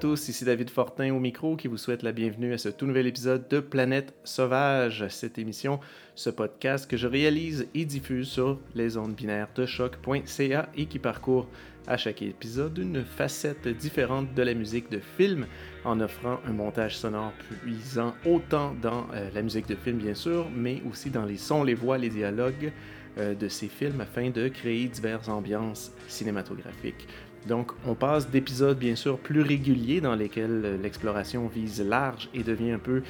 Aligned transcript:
tous, 0.00 0.28
ici 0.30 0.46
David 0.46 0.70
Fortin 0.70 1.12
au 1.14 1.20
micro 1.20 1.56
qui 1.56 1.68
vous 1.68 1.76
souhaite 1.76 2.02
la 2.02 2.12
bienvenue 2.12 2.54
à 2.54 2.58
ce 2.58 2.70
tout 2.70 2.86
nouvel 2.86 3.06
épisode 3.06 3.46
de 3.48 3.60
Planète 3.60 4.14
Sauvage, 4.24 5.06
cette 5.10 5.36
émission, 5.36 5.78
ce 6.14 6.30
podcast 6.30 6.90
que 6.90 6.96
je 6.96 7.06
réalise 7.06 7.68
et 7.74 7.84
diffuse 7.84 8.28
sur 8.28 8.58
les 8.74 8.96
ondes 8.96 9.14
binaires 9.14 9.50
de 9.54 9.66
choc.ca 9.66 10.70
et 10.74 10.86
qui 10.86 10.98
parcourt 10.98 11.48
à 11.86 11.98
chaque 11.98 12.22
épisode 12.22 12.78
une 12.78 13.04
facette 13.04 13.68
différente 13.68 14.32
de 14.32 14.42
la 14.42 14.54
musique 14.54 14.90
de 14.90 15.00
film 15.18 15.46
en 15.84 16.00
offrant 16.00 16.40
un 16.46 16.52
montage 16.52 16.96
sonore 16.96 17.32
puisant 17.60 18.14
autant 18.24 18.74
dans 18.80 19.06
euh, 19.12 19.28
la 19.34 19.42
musique 19.42 19.68
de 19.68 19.74
film 19.74 19.98
bien 19.98 20.14
sûr, 20.14 20.48
mais 20.56 20.82
aussi 20.90 21.10
dans 21.10 21.26
les 21.26 21.36
sons, 21.36 21.62
les 21.62 21.74
voix, 21.74 21.98
les 21.98 22.08
dialogues 22.08 22.72
euh, 23.18 23.34
de 23.34 23.48
ces 23.48 23.68
films 23.68 24.00
afin 24.00 24.30
de 24.30 24.48
créer 24.48 24.88
diverses 24.88 25.28
ambiances 25.28 25.92
cinématographiques. 26.08 27.06
Donc, 27.46 27.72
on 27.86 27.94
passe 27.94 28.28
d'épisodes 28.28 28.78
bien 28.78 28.96
sûr 28.96 29.18
plus 29.18 29.40
réguliers 29.40 30.00
dans 30.00 30.14
lesquels 30.14 30.62
euh, 30.64 30.76
l'exploration 30.76 31.48
vise 31.48 31.82
large 31.82 32.28
et 32.34 32.42
devient 32.42 32.72
un 32.72 32.78
peu 32.78 33.02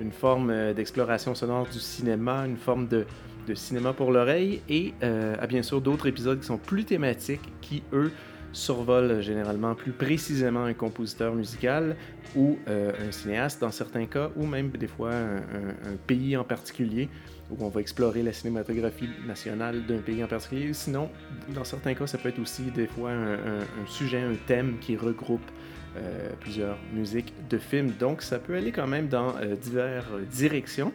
une 0.00 0.10
forme 0.10 0.50
euh, 0.50 0.74
d'exploration 0.74 1.34
sonore 1.34 1.68
du 1.72 1.78
cinéma, 1.78 2.46
une 2.46 2.56
forme 2.56 2.88
de, 2.88 3.06
cinéma 3.54 3.92
pour 3.92 4.10
l'oreille, 4.10 4.60
et 4.68 4.92
euh, 5.04 5.36
à 5.40 5.46
bien 5.46 5.62
sûr 5.62 5.80
d'autres 5.80 6.08
épisodes 6.08 6.40
qui 6.40 6.46
sont 6.46 6.58
plus 6.58 6.84
thématiques, 6.84 7.48
qui 7.60 7.84
eux 7.92 8.10
survolent 8.52 9.20
généralement 9.20 9.76
plus 9.76 9.92
précisément 9.92 10.64
un 10.64 10.74
compositeur 10.74 11.32
musical 11.34 11.94
ou 12.34 12.58
un 12.66 13.12
cinéaste 13.12 13.60
dans 13.60 13.70
certains 13.70 14.06
cas, 14.06 14.30
ou 14.34 14.46
même 14.46 14.70
des 14.70 14.86
fois 14.86 15.12
un 15.12 15.96
pays 16.06 16.36
en 16.38 16.44
particulier 16.44 17.08
où 17.50 17.56
on 17.64 17.68
va 17.68 17.80
explorer 17.80 18.22
la 18.22 18.32
cinématographie 18.32 19.08
nationale 19.26 19.86
d'un 19.86 19.98
pays 19.98 20.22
en 20.22 20.26
particulier. 20.26 20.72
Sinon, 20.72 21.10
dans 21.54 21.64
certains 21.64 21.94
cas, 21.94 22.06
ça 22.06 22.18
peut 22.18 22.28
être 22.28 22.40
aussi 22.40 22.62
des 22.62 22.86
fois 22.86 23.10
un, 23.10 23.86
sujet, 23.86 24.20
un 24.20 24.34
thème 24.46 24.78
qui 24.80 24.96
regroupe 24.96 25.48
euh, 25.96 26.30
plusieurs 26.40 26.76
musiques 26.92 27.32
de 27.48 27.58
films. 27.58 27.92
Donc, 27.98 28.22
ça 28.22 28.38
peut 28.38 28.56
aller 28.56 28.72
quand 28.72 28.86
même 28.86 29.08
dans 29.08 29.36
euh, 29.36 29.54
diverses 29.54 30.06
directions. 30.30 30.92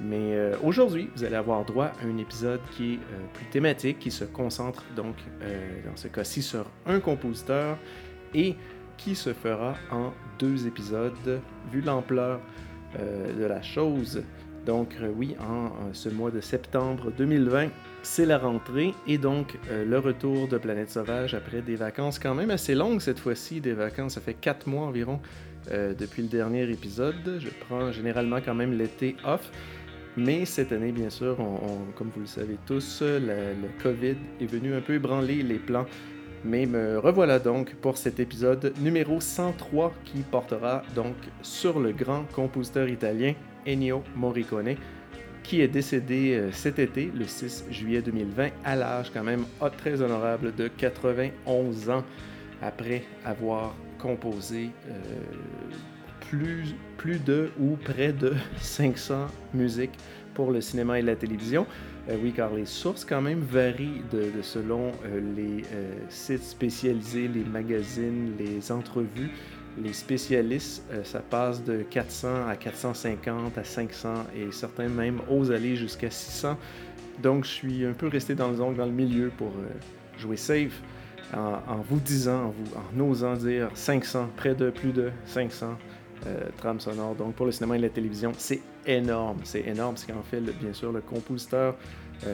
Mais 0.00 0.34
euh, 0.34 0.56
aujourd'hui, 0.64 1.08
vous 1.14 1.24
allez 1.24 1.36
avoir 1.36 1.64
droit 1.64 1.92
à 2.02 2.06
un 2.06 2.18
épisode 2.18 2.60
qui 2.76 2.94
est 2.94 2.98
plus 3.34 3.46
thématique, 3.46 3.98
qui 4.00 4.10
se 4.10 4.24
concentre 4.24 4.84
donc 4.96 5.14
dans 5.86 5.96
ce 5.96 6.08
cas-ci 6.08 6.42
sur 6.42 6.66
un 6.86 6.98
compositeur 6.98 7.78
et 8.34 8.56
qui 8.96 9.14
se 9.14 9.32
fera 9.32 9.74
en 9.90 10.12
deux 10.38 10.66
épisodes, 10.66 11.40
vu 11.70 11.80
l'ampleur 11.82 12.40
de 12.98 13.44
la 13.44 13.62
chose. 13.62 14.22
Donc 14.66 14.96
euh, 15.00 15.12
oui, 15.16 15.36
en, 15.40 15.70
ce 15.92 16.08
mois 16.08 16.32
de 16.32 16.40
septembre 16.40 17.12
2020, 17.16 17.68
c'est 18.02 18.26
la 18.26 18.36
rentrée 18.36 18.94
et 19.06 19.16
donc 19.16 19.56
euh, 19.70 19.84
le 19.84 19.98
retour 20.00 20.48
de 20.48 20.58
Planète 20.58 20.90
Sauvage 20.90 21.34
après 21.34 21.62
des 21.62 21.76
vacances 21.76 22.18
quand 22.18 22.34
même 22.34 22.50
assez 22.50 22.74
longues 22.74 23.00
cette 23.00 23.20
fois-ci, 23.20 23.60
des 23.60 23.74
vacances, 23.74 24.14
ça 24.14 24.20
fait 24.20 24.34
quatre 24.34 24.66
mois 24.66 24.86
environ 24.86 25.20
euh, 25.70 25.94
depuis 25.94 26.22
le 26.22 26.28
dernier 26.28 26.68
épisode. 26.68 27.38
Je 27.38 27.48
prends 27.66 27.92
généralement 27.92 28.40
quand 28.44 28.54
même 28.54 28.76
l'été 28.76 29.16
off. 29.24 29.50
Mais 30.18 30.46
cette 30.46 30.72
année, 30.72 30.92
bien 30.92 31.10
sûr, 31.10 31.36
comme 31.94 32.08
vous 32.08 32.22
le 32.22 32.26
savez 32.26 32.56
tous, 32.64 33.02
le 33.02 33.82
COVID 33.82 34.16
est 34.40 34.46
venu 34.46 34.74
un 34.74 34.80
peu 34.80 34.94
ébranler 34.94 35.42
les 35.42 35.58
plans 35.58 35.84
mais 36.42 36.64
me 36.64 36.98
revoilà 36.98 37.38
donc 37.38 37.74
pour 37.74 37.98
cet 37.98 38.20
épisode 38.20 38.72
numéro 38.80 39.20
103 39.20 39.92
qui 40.04 40.18
portera 40.18 40.82
donc 40.94 41.16
sur 41.42 41.80
le 41.80 41.92
grand 41.92 42.24
compositeur 42.32 42.88
italien 42.88 43.34
Ennio 43.66 44.02
Morricone, 44.14 44.76
qui 45.42 45.60
est 45.60 45.68
décédé 45.68 46.34
euh, 46.34 46.50
cet 46.52 46.78
été, 46.78 47.10
le 47.14 47.24
6 47.24 47.66
juillet 47.70 48.02
2020, 48.02 48.48
à 48.64 48.76
l'âge 48.76 49.10
quand 49.12 49.22
même 49.22 49.44
très 49.76 50.02
honorable 50.02 50.54
de 50.54 50.68
91 50.68 51.90
ans, 51.90 52.04
après 52.62 53.04
avoir 53.24 53.74
composé 53.98 54.70
euh, 54.88 55.00
plus, 56.28 56.74
plus 56.96 57.22
de 57.22 57.50
ou 57.60 57.76
près 57.76 58.12
de 58.12 58.34
500 58.60 59.26
musiques 59.54 59.96
pour 60.34 60.50
le 60.50 60.60
cinéma 60.60 60.98
et 60.98 61.02
la 61.02 61.14
télévision. 61.16 61.66
Euh, 62.08 62.16
oui, 62.22 62.32
car 62.32 62.52
les 62.52 62.66
sources 62.66 63.04
quand 63.04 63.22
même 63.22 63.40
varient 63.40 64.02
selon 64.42 64.92
les 65.36 65.62
sites 66.08 66.42
spécialisés, 66.42 67.28
les 67.28 67.44
magazines, 67.44 68.32
les 68.38 68.70
entrevues 68.72 69.30
les 69.82 69.92
spécialistes, 69.92 70.82
euh, 70.92 71.04
ça 71.04 71.20
passe 71.20 71.62
de 71.62 71.82
400 71.82 72.48
à 72.48 72.56
450 72.56 73.58
à 73.58 73.64
500 73.64 74.14
et 74.34 74.50
certains 74.52 74.88
même 74.88 75.20
osent 75.28 75.52
aller 75.52 75.76
jusqu'à 75.76 76.10
600. 76.10 76.56
Donc 77.22 77.44
je 77.44 77.50
suis 77.50 77.84
un 77.84 77.92
peu 77.92 78.08
resté 78.08 78.34
dans 78.34 78.48
le 78.48 78.56
zone, 78.56 78.74
dans 78.74 78.86
le 78.86 78.92
milieu 78.92 79.30
pour 79.36 79.48
euh, 79.48 80.18
jouer 80.18 80.36
safe 80.36 80.80
en, 81.34 81.82
vous 81.88 81.98
disant, 81.98 82.46
en, 82.46 82.50
vous, 82.50 83.04
en 83.04 83.10
osant 83.10 83.34
dire 83.34 83.68
500, 83.74 84.30
près 84.36 84.54
de 84.54 84.70
plus 84.70 84.92
de 84.92 85.10
500 85.26 85.76
euh, 86.26 86.40
trames 86.56 86.78
sonores. 86.78 87.16
Donc 87.16 87.34
pour 87.34 87.46
le 87.46 87.52
cinéma 87.52 87.76
et 87.76 87.80
la 87.80 87.88
télévision, 87.88 88.32
c'est 88.38 88.60
énorme. 88.86 89.38
C'est 89.42 89.66
énorme. 89.66 89.96
C'est 89.96 90.12
en 90.12 90.22
fait, 90.22 90.40
bien 90.40 90.72
sûr, 90.72 90.92
le 90.92 91.00
compositeur 91.00 91.74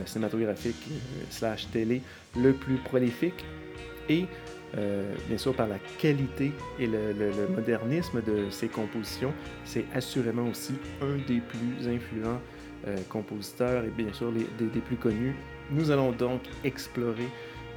cinématographique 0.06 0.76
slash 1.30 1.68
télé 1.72 2.02
le 2.36 2.52
plus 2.52 2.76
prolifique. 2.76 3.44
Et 4.08 4.26
euh, 4.78 5.14
bien 5.28 5.36
sûr 5.36 5.54
par 5.54 5.68
la 5.68 5.78
qualité 5.98 6.50
et 6.78 6.86
le, 6.86 7.12
modernisme 7.54 8.22
de 8.22 8.48
ses 8.50 8.68
compositions. 8.68 9.32
C'est 9.64 9.84
assurément 9.94 10.48
aussi 10.48 10.74
un 11.02 11.16
des 11.28 11.40
plus 11.40 11.88
influents 11.88 12.40
euh, 12.86 12.96
compositeurs 13.10 13.84
et 13.84 13.90
bien 13.90 14.12
sûr 14.12 14.32
des, 14.32 14.80
plus 14.80 14.96
connus. 14.96 15.34
Nous 15.70 15.90
allons 15.90 16.12
donc 16.12 16.40
explorer 16.64 17.28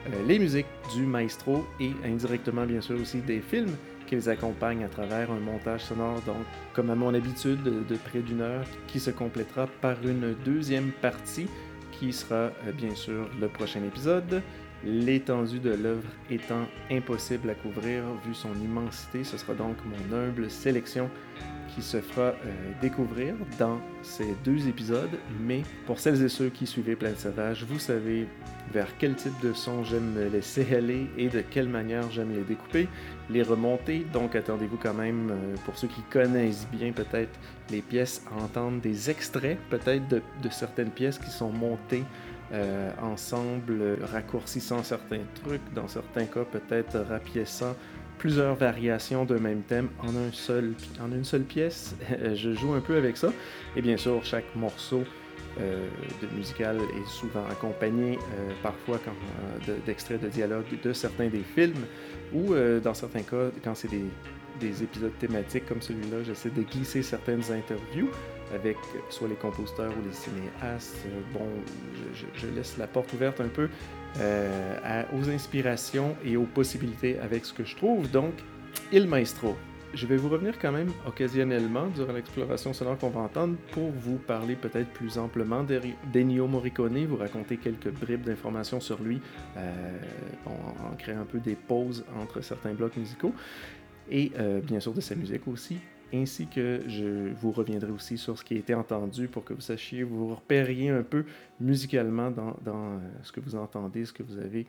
euh, 0.08 0.26
les 0.26 0.40
musiques 0.40 0.68
du 0.96 1.06
maestro 1.06 1.66
et 1.82 1.92
indirectement 2.06 2.66
bien 2.66 2.80
sûr 2.80 3.00
aussi 3.00 3.20
des 3.20 3.42
films 3.42 3.76
qui 4.08 4.16
les 4.16 4.30
accompagnent 4.30 4.86
à 4.86 4.88
travers 4.88 5.32
un 5.32 5.40
montage 5.40 5.82
sonore, 5.82 6.22
donc 6.22 6.38
comme 6.74 6.92
à 6.92 6.96
mon 6.96 7.14
habitude 7.14 7.64
de 7.64 7.96
près 7.96 8.20
d'une 8.20 8.42
heure, 8.42 8.66
qui 8.88 9.00
se 9.00 9.10
complétera 9.10 9.68
par 9.82 9.98
une 10.04 10.36
deuxième 10.46 10.92
partie 11.02 11.48
qui 11.92 12.14
sera 12.14 12.52
bien 12.78 12.94
sûr 12.94 13.28
le 13.42 13.48
prochain 13.48 13.84
épisode. 13.84 14.44
L'étendue 14.86 15.60
de 15.60 15.72
l'œuvre 15.72 16.08
étant 16.30 16.68
impossible 16.92 17.50
à 17.50 17.56
couvrir 17.56 18.04
vu 18.24 18.36
son 18.36 18.54
immensité, 18.54 19.24
ce 19.24 19.36
sera 19.36 19.56
donc 19.56 19.78
mon 19.84 20.16
humble 20.16 20.52
sélection 20.52 21.10
qui 21.74 21.82
se 21.82 22.00
fera 22.02 22.28
euh, 22.28 22.34
découvrir 22.82 23.34
dans 23.58 23.82
ces 24.04 24.36
deux 24.44 24.68
épisodes. 24.68 25.10
Mais 25.42 25.64
pour 25.88 26.00
celles 26.00 26.22
et 26.24 26.30
ceux 26.30 26.50
qui 26.50 26.68
suivaient 26.68 26.96
Plein 26.96 27.16
Sauvage, 27.16 27.66
vous 27.68 27.80
savez 27.80 28.28
vers 28.72 28.88
quel 28.98 29.16
type 29.16 29.34
de 29.42 29.54
son 29.54 29.84
j'aime 29.84 30.14
me 30.14 30.30
laisser 30.30 30.66
et 31.18 31.30
de 31.30 31.42
quelle 31.42 31.68
manière 31.68 32.10
j'aime 32.12 32.32
les 32.34 32.44
découper, 32.44 32.88
les 33.30 33.42
remonter. 33.42 34.06
Donc 34.14 34.36
attendez-vous 34.36 34.78
quand 34.78 34.94
même, 34.94 35.32
euh, 35.32 35.56
pour 35.66 35.78
ceux 35.78 35.88
qui 35.88 36.02
connaissent 36.12 36.68
bien 36.72 36.92
peut-être 36.92 37.38
les 37.72 37.82
pièces, 37.82 38.24
à 38.32 38.44
entendre 38.44 38.80
des 38.82 39.10
extraits 39.10 39.58
peut-être 39.72 40.08
de 40.08 40.50
certaines 40.52 40.92
pièces 40.92 41.18
qui 41.18 41.32
sont 41.32 41.52
montées 41.52 42.04
euh, 42.52 42.92
ensemble, 43.02 43.98
raccourcissant 44.12 44.84
certains 44.84 45.22
trucs, 45.44 45.74
dans 45.74 45.88
certains 45.88 46.26
cas 46.26 46.44
peut-être 46.44 47.00
rapiéçant 47.00 47.76
plusieurs 48.18 48.56
variations 48.56 49.26
d'un 49.26 49.40
même 49.40 49.62
thème 49.62 49.90
en, 50.00 50.10
un 50.10 50.32
seul, 50.32 50.74
en 51.02 51.12
une 51.12 51.24
seule 51.24 51.44
pièce. 51.44 51.96
Je 52.36 52.54
joue 52.54 52.74
un 52.74 52.82
peu 52.82 52.98
avec 52.98 53.18
ça. 53.18 53.34
Et 53.76 53.82
bien 53.82 53.98
sûr, 53.98 54.24
chaque 54.24 54.56
morceau 54.56 55.04
euh, 55.60 55.88
de 56.22 56.28
musical 56.36 56.78
est 56.78 57.10
souvent 57.10 57.46
accompagné 57.52 58.18
euh, 58.18 58.52
parfois 58.62 59.00
d'extraits 59.86 60.22
de, 60.22 60.28
dialogue 60.28 60.66
de 60.84 60.94
certains 60.94 61.28
des 61.28 61.44
films 61.56 61.86
ou 62.34 62.54
dans 62.84 62.94
certains 62.94 63.22
cas, 63.22 63.50
quand 63.64 63.76
c'est 63.76 63.88
des, 63.88 64.06
des 64.60 64.84
épisodes 64.84 65.18
thématiques 65.20 65.66
comme 65.68 65.82
celui-là, 65.82 66.24
j'essaie 66.26 66.50
de 66.50 66.62
glisser 66.62 67.04
certaines 67.04 67.44
interviews 67.52 68.10
avec 68.54 68.78
soit 69.10 69.28
les 69.28 69.36
compositeurs 69.36 69.92
ou 69.92 70.08
les 70.08 70.14
cinéastes. 70.14 71.06
Bon, 71.34 71.48
je, 72.14 72.48
laisse 72.48 72.78
la 72.78 72.88
porte 72.88 73.12
ouverte 73.14 73.42
un 73.42 73.48
peu 73.48 73.70
euh, 74.20 75.04
aux 75.14 75.30
inspirations 75.30 76.16
et 76.24 76.38
aux 76.38 76.46
possibilités 76.46 77.20
avec 77.20 77.46
ce 77.46 77.54
que 77.54 77.64
je 77.64 77.76
trouve. 77.76 78.10
Donc, 78.10 78.34
Il 78.92 79.08
Maestro. 79.08 79.56
Je 79.94 80.08
vais 80.08 80.18
vous 80.18 80.28
revenir 80.28 80.60
quand 80.60 80.74
même 80.74 80.92
occasionnellement 81.08 81.88
durant 81.88 82.12
l'exploration 82.12 82.74
sonore 82.74 82.98
qu'on 82.98 83.12
va 83.12 83.22
entendre 83.22 83.56
pour 83.72 83.92
vous 83.92 84.18
parler 84.18 84.56
peut-être 84.56 84.90
plus 84.90 85.18
amplement 85.18 85.66
d'Ennio 86.12 86.48
Morricone, 86.48 87.06
vous 87.06 87.16
raconter 87.16 87.56
quelques 87.56 87.92
bribes 87.92 88.24
d'informations 88.24 88.82
sur 88.82 89.02
lui, 89.02 89.22
euh, 89.56 89.98
en 90.46 90.96
créant 90.98 91.22
un 91.22 91.26
peu 91.26 91.40
des 91.40 91.56
pauses 91.56 92.04
entre 92.22 92.42
certains 92.42 92.74
blocs 92.74 92.98
musicaux 92.98 93.34
et 94.10 94.32
euh, 94.38 94.60
bien 94.62 94.80
sûr 94.80 94.94
de 94.94 95.02
sa 95.02 95.16
musique 95.16 95.48
aussi, 95.48 95.78
ainsi 96.14 96.48
que 96.48 96.82
je 96.88 97.34
vous 97.34 97.52
reviendrai 97.52 97.92
aussi 97.92 98.18
sur 98.18 98.38
ce 98.38 98.44
qui 98.44 98.56
a 98.56 98.58
été 98.58 98.74
entendu 98.74 99.28
pour 99.28 99.44
que 99.44 99.54
vous 99.54 99.62
sachiez, 99.62 100.04
vous 100.04 100.36
repériez 100.36 100.90
un 100.90 101.04
peu 101.04 101.26
musicalement 101.60 102.32
dans, 102.32 102.56
euh, 102.68 103.00
ce 103.24 103.32
que 103.32 103.40
vous 103.40 103.56
entendez, 103.56 104.06
ce 104.06 104.14
que 104.14 104.24
vous 104.24 104.38
avez 104.38 104.66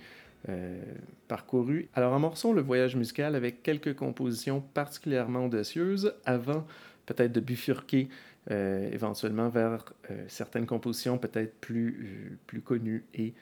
euh, 0.49 0.81
parcouru. 1.29 1.89
Alors 1.95 2.15
amorçons 2.15 2.53
le 2.53 2.63
voyage 2.63 2.97
musical 2.97 3.35
avec 3.35 3.63
quelques 3.63 3.95
compositions 3.95 4.61
particulièrement 4.61 5.47
audacieuses 5.47 6.15
avant 6.25 6.67
peut-être 7.07 7.33
de 7.33 7.41
bifurquer 7.41 8.09
éventuellement 8.49 9.49
vers 9.49 9.93
certaines 10.29 10.67
compositions 10.67 11.19
peut-être 11.19 11.57
plus, 11.61 12.39
plus 12.47 12.61
connues 12.61 13.05
et 13.13 13.35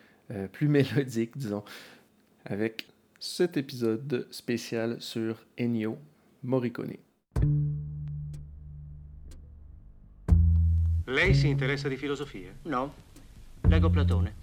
plus 0.52 0.68
mélodiques, 0.78 1.36
disons, 1.36 1.62
avec 2.46 2.86
cet 3.24 3.56
épisode 3.56 4.26
spécial 4.30 5.00
sur 5.00 5.46
Ennio 5.58 5.98
Morricone. 6.42 6.96
Lei 11.06 11.34
si 11.34 11.48
interessa 11.48 11.86
di 11.86 11.96
filosofia? 11.98 12.50
No, 12.62 12.94
leggo 13.68 13.90
Platone. 13.90 14.36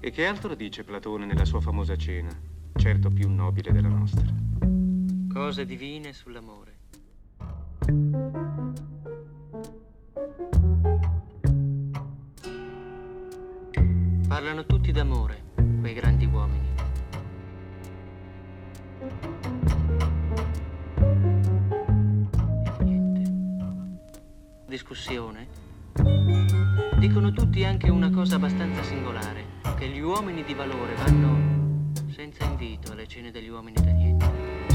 E 0.00 0.10
che 0.10 0.26
altro 0.26 0.54
dice 0.54 0.82
Platone 0.82 1.26
nella 1.26 1.44
sua 1.44 1.60
famosa 1.60 1.94
cena, 1.96 2.34
certo 2.74 3.10
più 3.10 3.28
nobile 3.28 3.70
della 3.70 3.88
nostra? 3.88 4.24
Cose 5.30 5.66
divine 5.66 6.14
sull'amore. 6.14 6.72
Parlano 14.26 14.64
tutti 14.64 14.90
d'amore, 14.90 15.43
Dicono 27.14 27.30
tutti 27.30 27.62
anche 27.62 27.90
una 27.90 28.10
cosa 28.10 28.34
abbastanza 28.34 28.82
singolare, 28.82 29.44
che 29.78 29.86
gli 29.86 30.00
uomini 30.00 30.42
di 30.42 30.52
valore 30.52 30.96
vanno 30.96 31.92
senza 32.10 32.44
invito 32.44 32.90
alle 32.90 33.06
cene 33.06 33.30
degli 33.30 33.46
uomini 33.46 33.76
da 33.80 34.73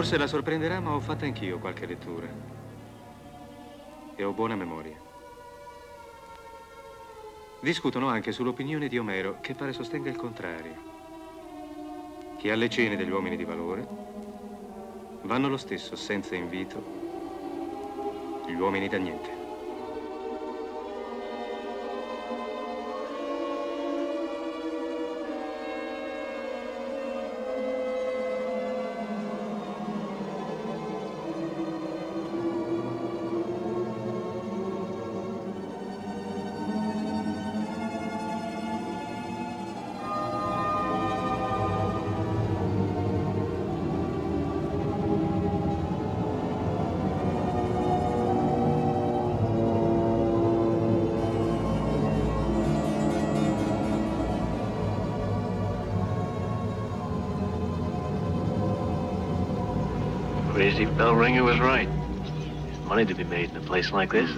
Forse 0.00 0.16
la 0.16 0.26
sorprenderà, 0.26 0.80
ma 0.80 0.94
ho 0.94 1.00
fatto 1.00 1.26
anch'io 1.26 1.58
qualche 1.58 1.84
lettura. 1.84 2.26
E 4.16 4.24
ho 4.24 4.32
buona 4.32 4.56
memoria. 4.56 4.98
Discutono 7.60 8.08
anche 8.08 8.32
sull'opinione 8.32 8.88
di 8.88 8.96
Omero, 8.96 9.40
che 9.42 9.52
pare 9.52 9.74
sostenga 9.74 10.08
il 10.08 10.16
contrario. 10.16 10.74
Che 12.38 12.50
alle 12.50 12.70
cene 12.70 12.96
degli 12.96 13.10
uomini 13.10 13.36
di 13.36 13.44
valore 13.44 13.86
vanno 15.24 15.48
lo 15.50 15.58
stesso, 15.58 15.94
senza 15.96 16.34
invito, 16.34 16.82
gli 18.46 18.54
uomini 18.54 18.88
da 18.88 18.96
niente. 18.96 19.39
Bell 61.34 61.44
was 61.44 61.60
right. 61.60 61.88
Money 62.84 63.04
to 63.04 63.14
be 63.14 63.22
made 63.22 63.50
in 63.50 63.56
a 63.56 63.60
place 63.60 63.92
like 63.92 64.10
this. 64.10 64.28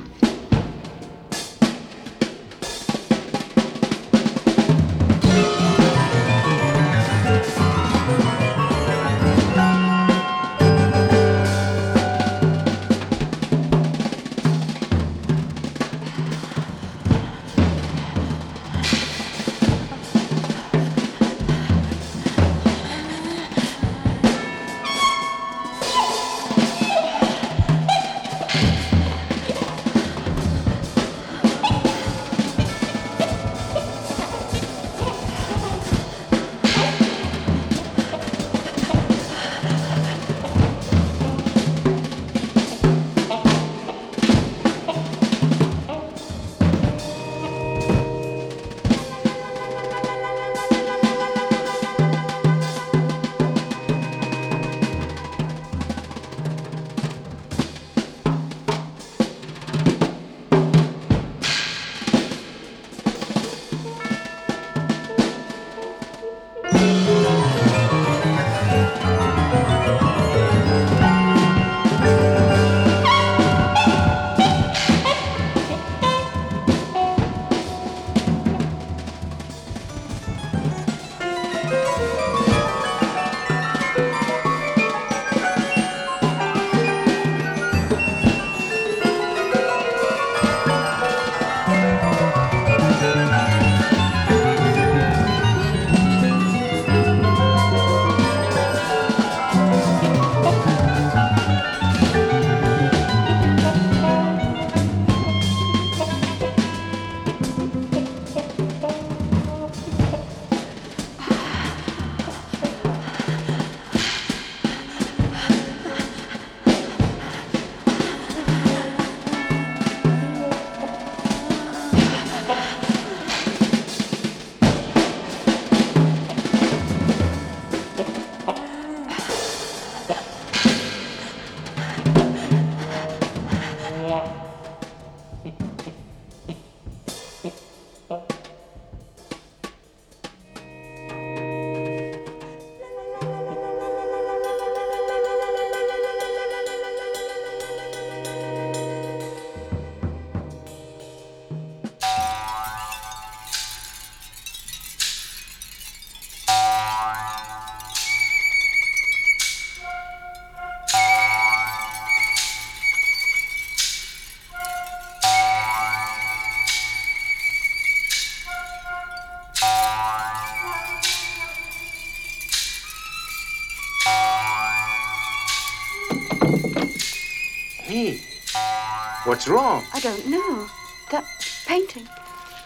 What's 179.43 179.51
wrong? 179.51 179.85
I 179.93 179.99
don't 179.99 180.29
know. 180.29 180.69
That 181.11 181.25
painting, 181.67 182.09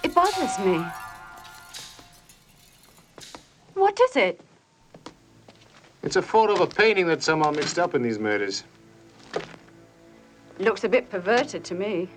it 0.03 0.15
bothers 0.15 0.59
me. 0.59 0.85
What 3.73 3.99
is 3.99 4.17
it? 4.17 4.41
It's 6.03 6.17
a 6.17 6.23
photo 6.23 6.53
of 6.53 6.61
a 6.61 6.67
painting 6.67 7.07
that's 7.07 7.25
somehow 7.25 7.51
mixed 7.51 7.79
up 7.79 7.95
in 7.95 8.03
these 8.03 8.19
murders. 8.19 8.65
Looks 10.59 10.85
a 10.85 10.89
bit 10.89 11.09
perverted 11.09 11.65
to 11.65 11.75
me. 11.75 12.11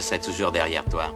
Je 0.00 0.06
serais 0.06 0.18
toujours 0.18 0.50
derrière 0.50 0.84
toi. 0.86 1.12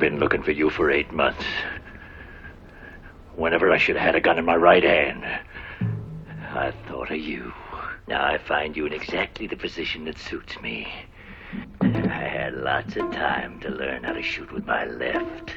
Been 0.00 0.18
looking 0.18 0.42
for 0.42 0.52
you 0.52 0.70
for 0.70 0.90
eight 0.90 1.12
months. 1.12 1.44
Whenever 3.36 3.70
I 3.70 3.76
should 3.76 3.96
have 3.96 4.06
had 4.06 4.14
a 4.14 4.20
gun 4.20 4.38
in 4.38 4.46
my 4.46 4.56
right 4.56 4.82
hand, 4.82 5.24
I 6.54 6.72
thought 6.88 7.10
of 7.10 7.18
you. 7.18 7.52
Now 8.08 8.24
I 8.24 8.38
find 8.38 8.74
you 8.74 8.86
in 8.86 8.94
exactly 8.94 9.46
the 9.46 9.56
position 9.56 10.06
that 10.06 10.18
suits 10.18 10.58
me. 10.62 10.90
I 11.82 11.86
had 11.86 12.54
lots 12.54 12.96
of 12.96 13.10
time 13.12 13.60
to 13.60 13.68
learn 13.68 14.04
how 14.04 14.14
to 14.14 14.22
shoot 14.22 14.50
with 14.50 14.66
my 14.66 14.86
left. 14.86 15.52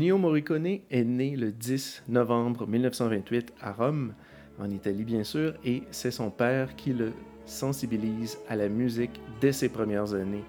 Ennio 0.00 0.16
Morricone 0.16 0.78
est 0.90 1.04
né 1.04 1.36
le 1.36 1.52
10 1.52 2.04
novembre 2.08 2.66
1928 2.66 3.52
à 3.60 3.72
Rome, 3.72 4.14
en 4.58 4.70
Italie 4.70 5.04
bien 5.04 5.24
sûr, 5.24 5.52
et 5.62 5.82
c'est 5.90 6.10
son 6.10 6.30
père 6.30 6.74
qui 6.74 6.94
le 6.94 7.12
sensibilise 7.44 8.38
à 8.48 8.56
la 8.56 8.70
musique 8.70 9.20
dès 9.42 9.52
ses 9.52 9.68
premières 9.68 10.14
années, 10.14 10.42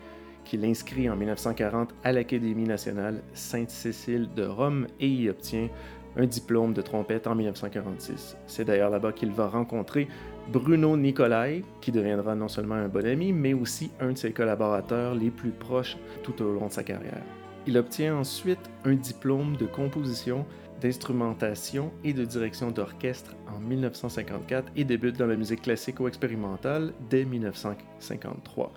qui 0.45 0.55
l'inscrit 0.55 1.09
en 1.09 1.17
1940 1.17 1.93
à 2.01 2.13
l'Académie 2.13 2.63
nationale 2.63 3.21
Sainte-Cécile 3.33 4.29
de 4.33 4.45
Rome 4.45 4.87
et 5.01 5.09
y 5.09 5.29
obtient 5.29 5.67
un 6.15 6.27
diplôme 6.27 6.71
de 6.71 6.81
trompette 6.81 7.27
en 7.27 7.35
1946. 7.35 8.37
C'est 8.47 8.63
d'ailleurs 8.63 8.89
là-bas 8.89 9.11
qu'il 9.11 9.31
va 9.31 9.49
rencontrer 9.49 10.07
Bruno 10.49 10.95
Nicolai, 10.95 11.65
qui 11.81 11.91
deviendra 11.91 12.35
non 12.35 12.47
seulement 12.47 12.75
un 12.75 12.87
bon 12.87 13.05
ami, 13.05 13.33
mais 13.33 13.53
aussi 13.53 13.91
un 13.99 14.13
de 14.13 14.17
ses 14.17 14.31
collaborateurs 14.31 15.13
les 15.13 15.29
plus 15.29 15.51
proches 15.51 15.97
tout 16.23 16.41
au 16.41 16.53
long 16.53 16.67
de 16.67 16.71
sa 16.71 16.83
carrière. 16.83 17.40
Il 17.67 17.77
obtient 17.77 18.15
ensuite 18.15 18.59
un 18.85 18.95
diplôme 18.95 19.55
de 19.57 19.65
composition, 19.65 20.45
d'instrumentation 20.81 21.91
et 22.03 22.13
de 22.13 22.25
direction 22.25 22.71
d'orchestre 22.71 23.35
en 23.55 23.59
1954 23.59 24.71
et 24.75 24.83
débute 24.83 25.17
dans 25.17 25.27
la 25.27 25.35
musique 25.35 25.61
classique 25.61 25.99
ou 25.99 26.07
expérimentale 26.07 26.93
dès 27.09 27.23
1953. 27.23 28.71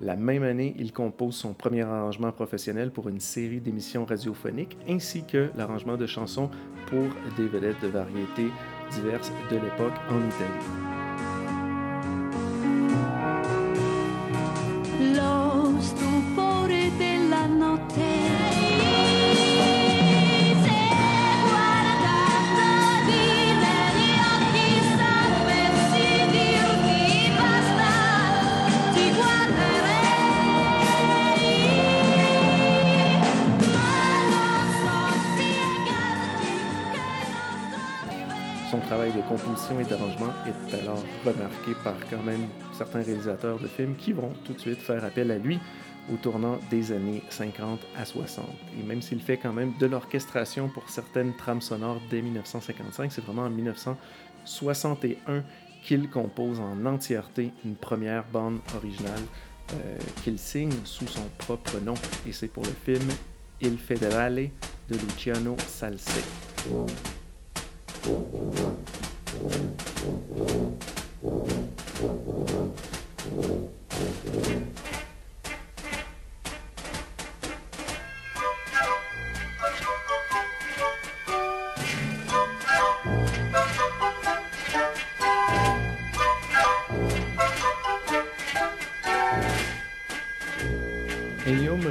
La 0.00 0.16
même 0.16 0.44
année, 0.44 0.74
il 0.78 0.92
compose 0.92 1.34
son 1.34 1.52
premier 1.52 1.82
arrangement 1.82 2.32
professionnel 2.32 2.90
pour 2.90 3.08
une 3.08 3.20
série 3.20 3.60
d'émissions 3.60 4.06
radiophoniques 4.06 4.78
ainsi 4.88 5.24
que 5.24 5.50
l'arrangement 5.56 5.96
de 5.96 6.06
chansons 6.06 6.50
pour 6.86 7.06
des 7.36 7.48
vedettes 7.48 7.82
de 7.82 7.88
variétés 7.88 8.50
diverses 8.92 9.32
de 9.50 9.56
l'époque 9.56 9.94
en 10.08 10.18
Italie. 10.18 10.89
Et 39.78 39.84
d'arrangement 39.84 40.32
est 40.46 40.74
alors 40.74 41.04
remarqué 41.24 41.72
par 41.84 41.94
quand 42.08 42.22
même 42.22 42.48
certains 42.72 43.02
réalisateurs 43.02 43.58
de 43.58 43.68
films 43.68 43.94
qui 43.96 44.12
vont 44.12 44.32
tout 44.44 44.52
de 44.52 44.58
suite 44.58 44.80
faire 44.80 45.04
appel 45.04 45.30
à 45.30 45.38
lui 45.38 45.60
au 46.12 46.16
tournant 46.16 46.58
des 46.70 46.92
années 46.92 47.22
50 47.28 47.80
à 47.96 48.04
60. 48.04 48.46
Et 48.78 48.82
même 48.82 49.02
s'il 49.02 49.20
fait 49.20 49.36
quand 49.36 49.52
même 49.52 49.72
de 49.78 49.86
l'orchestration 49.86 50.68
pour 50.68 50.88
certaines 50.88 51.36
trames 51.36 51.60
sonores 51.60 52.00
dès 52.10 52.22
1955, 52.22 53.12
c'est 53.12 53.24
vraiment 53.24 53.42
en 53.42 53.50
1961 53.50 55.44
qu'il 55.84 56.10
compose 56.10 56.58
en 56.58 56.84
entièreté 56.84 57.52
une 57.64 57.76
première 57.76 58.24
bande 58.32 58.58
originale 58.74 59.22
euh, 59.72 59.98
qu'il 60.24 60.38
signe 60.38 60.72
sous 60.84 61.06
son 61.06 61.28
propre 61.38 61.78
nom. 61.80 61.94
Et 62.26 62.32
c'est 62.32 62.48
pour 62.48 62.64
le 62.64 62.74
film 62.84 63.08
Il 63.60 63.78
Federale 63.78 64.50
de 64.88 64.96
Luciano 64.96 65.56
Salse. 65.66 66.20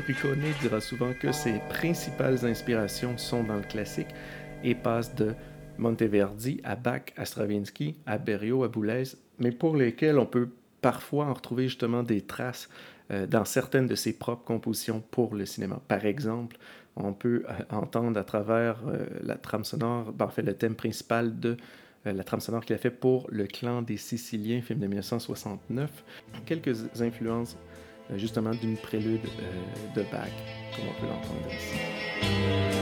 Morricone 0.10 0.54
dira 0.62 0.82
souvent 0.82 1.14
que 1.14 1.32
ses 1.32 1.62
principales 1.70 2.46
inspirations 2.46 3.18
sont 3.18 3.44
dans 3.44 3.58
le 3.58 3.62
classique 3.62 4.08
et 4.64 4.74
passent 4.74 5.14
de 5.14 5.36
Monteverdi 5.80 6.62
à 6.64 6.76
Bach, 6.76 7.02
à 7.18 7.26
Stravinsky, 7.26 7.96
à 8.06 8.18
Berio, 8.18 8.64
à 8.64 8.68
Boulez, 8.68 9.04
mais 9.40 9.52
pour 9.52 9.76
lesquels 9.76 10.20
on 10.20 10.26
peut 10.26 10.50
parfois 10.82 11.26
en 11.26 11.34
retrouver 11.34 11.64
justement 11.64 12.04
des 12.04 12.22
traces 12.22 12.70
euh, 13.12 13.26
dans 13.26 13.46
certaines 13.46 13.88
de 13.88 13.96
ses 13.96 14.14
propres 14.14 14.44
compositions 14.44 15.02
pour 15.12 15.34
le 15.36 15.46
cinéma. 15.46 15.82
Par 15.88 16.06
exemple, 16.06 16.58
on 16.96 17.14
peut 17.14 17.44
euh, 17.50 17.54
entendre 17.76 18.20
à 18.20 18.24
travers 18.24 18.78
euh, 18.88 19.06
la 19.24 19.36
trame 19.36 19.64
sonore, 19.64 20.12
ben, 20.12 20.26
en 20.26 20.30
fait 20.30 20.42
le 20.42 20.54
thème 20.54 20.76
principal 20.76 21.40
de 21.40 21.58
la 22.06 22.24
trame 22.24 22.40
sonore 22.40 22.64
qu'il 22.64 22.76
a 22.76 22.80
fait 22.80 22.92
pour 22.92 23.28
Le 23.30 23.46
clan 23.46 23.82
des 23.82 23.98
Siciliens, 23.98 24.62
film 24.62 24.80
de 24.80 24.88
1969, 24.88 25.92
quelques 26.46 27.02
influences 27.02 27.58
justement 28.16 28.52
d'une 28.52 28.78
prélude 28.78 29.22
de 29.96 30.02
Bach, 30.04 30.32
comme 30.76 30.86
on 30.88 31.02
peut 31.02 31.08
l'entendre 31.08 31.48
ici. 31.50 32.79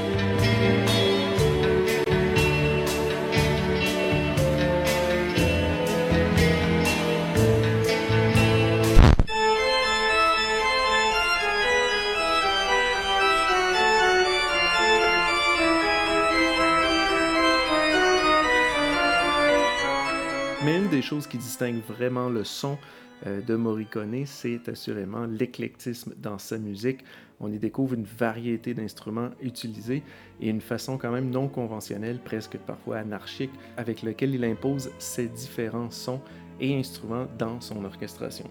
Distingue 21.37 21.81
vraiment 21.87 22.29
le 22.29 22.43
son 22.43 22.77
euh, 23.25 23.41
de 23.41 23.55
Morricone, 23.55 24.25
c'est 24.25 24.67
assurément 24.69 25.25
l'éclectisme 25.25 26.13
dans 26.17 26.37
sa 26.37 26.57
musique. 26.57 27.03
On 27.39 27.51
y 27.51 27.57
découvre 27.57 27.93
une 27.93 28.03
variété 28.03 28.73
d'instruments 28.73 29.29
utilisés 29.41 30.03
et 30.41 30.49
une 30.49 30.61
façon 30.61 30.97
quand 30.97 31.11
même 31.11 31.29
non 31.29 31.47
conventionnelle, 31.47 32.19
presque 32.23 32.57
parfois 32.57 32.97
anarchique, 32.97 33.51
avec 33.75 34.03
lequel 34.03 34.35
il 34.35 34.43
impose 34.43 34.91
ses 34.99 35.27
différents 35.27 35.91
sons 35.91 36.21
et 36.59 36.77
instruments 36.77 37.27
dans 37.37 37.61
son 37.61 37.83
orchestration. 37.85 38.49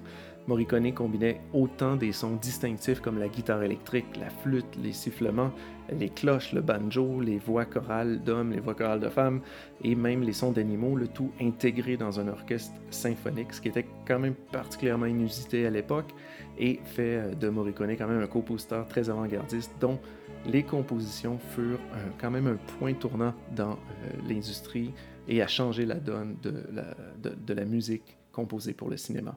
Morricone 0.48 0.92
combinait 0.94 1.40
autant 1.52 1.96
des 1.96 2.12
sons 2.12 2.36
distinctifs 2.36 3.00
comme 3.00 3.18
la 3.18 3.28
guitare 3.28 3.64
électrique, 3.64 4.06
la 4.20 4.30
flûte, 4.30 4.76
les 4.80 4.92
sifflements, 4.92 5.50
les 5.90 6.08
cloches, 6.08 6.52
le 6.52 6.60
banjo, 6.60 7.20
les 7.20 7.38
voix 7.38 7.64
chorales 7.64 8.22
d'hommes, 8.22 8.52
les 8.52 8.60
voix 8.60 8.74
chorales 8.74 9.00
de 9.00 9.08
femmes 9.08 9.40
et 9.82 9.96
même 9.96 10.22
les 10.22 10.32
sons 10.32 10.52
d'animaux, 10.52 10.94
le 10.96 11.08
tout 11.08 11.32
intégré 11.40 11.96
dans 11.96 12.20
un 12.20 12.28
orchestre 12.28 12.74
symphonique, 12.90 13.52
ce 13.54 13.60
qui 13.60 13.68
était 13.68 13.86
quand 14.06 14.20
même 14.20 14.34
particulièrement 14.52 15.06
inusité 15.06 15.66
à 15.66 15.70
l'époque 15.70 16.14
et 16.58 16.78
fait 16.84 17.16
euh, 17.16 17.34
de 17.34 17.48
Morricone 17.48 17.96
quand 17.96 18.06
même 18.06 18.22
un 18.22 18.26
compositeur 18.28 18.86
très 18.86 19.10
avant-gardiste 19.10 19.72
dont 19.80 19.98
les 20.46 20.62
compositions 20.62 21.38
furent 21.38 21.80
un- 21.92 22.12
quand 22.20 22.30
même 22.30 22.46
un 22.46 22.56
point 22.78 22.92
tournant 22.94 23.34
dans 23.54 23.72
euh, 23.72 23.76
l'industrie 24.28 24.92
et 25.26 25.42
a 25.42 25.48
changé 25.48 25.86
la 25.86 25.96
donne 25.96 26.36
de 26.40 27.52
la 27.54 27.64
musique 27.64 28.16
composée 28.30 28.74
pour 28.74 28.88
le 28.90 28.96
cinéma. 28.96 29.36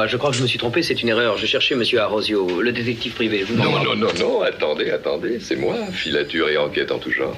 excusez-moi, 0.00 0.06
je 0.06 0.16
crois 0.16 0.30
que 0.30 0.36
je 0.36 0.42
me 0.42 0.46
suis 0.46 0.58
trompé, 0.58 0.82
c'est 0.82 1.02
une 1.02 1.08
erreur. 1.08 1.36
Je 1.36 1.46
cherchais 1.46 1.74
Monsieur 1.74 2.00
Arosio, 2.00 2.60
le 2.60 2.72
détective 2.72 3.12
privé. 3.12 3.40
Je 3.40 3.52
vous 3.52 3.62
Non, 3.62 3.82
non, 3.84 3.94
non, 3.94 4.08
non, 4.18 4.42
attendez, 4.42 4.90
attendez, 4.90 5.40
c'est 5.40 5.56
moi, 5.56 5.74
filature 5.92 6.48
et 6.48 6.56
enquête 6.56 6.90
en 6.92 6.98
tout 6.98 7.10
genre. 7.10 7.36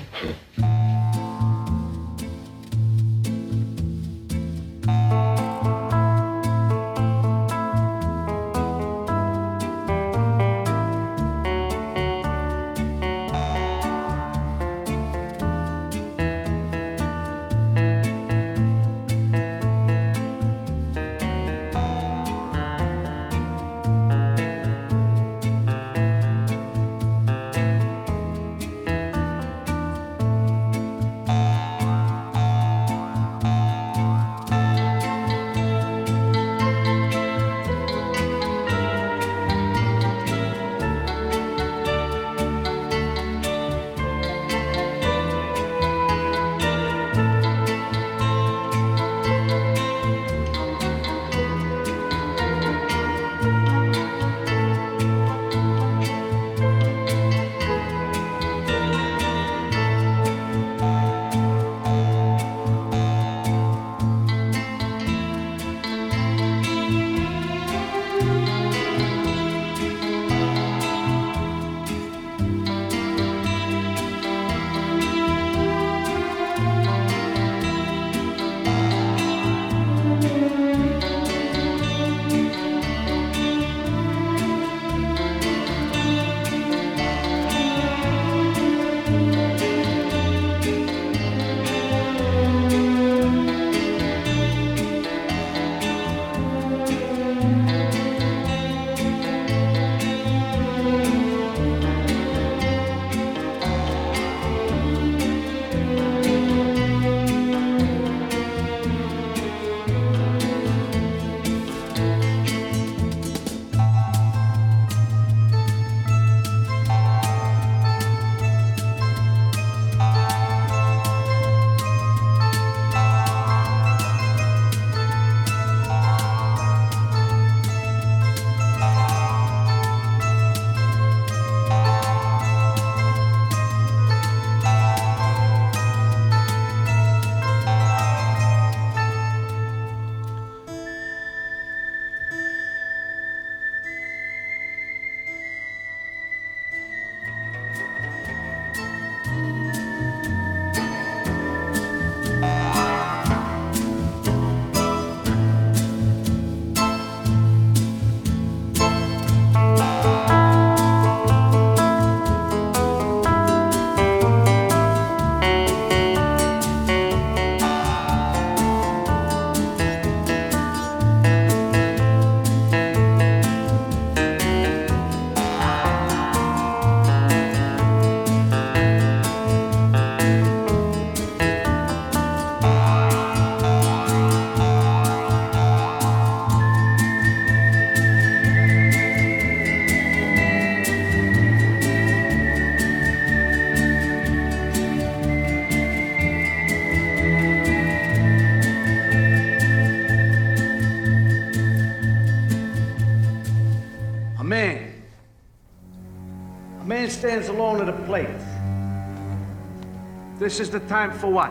This 210.53 210.61
is 210.61 210.71
the 210.71 210.81
time 210.81 211.13
for 211.13 211.29
what? 211.29 211.51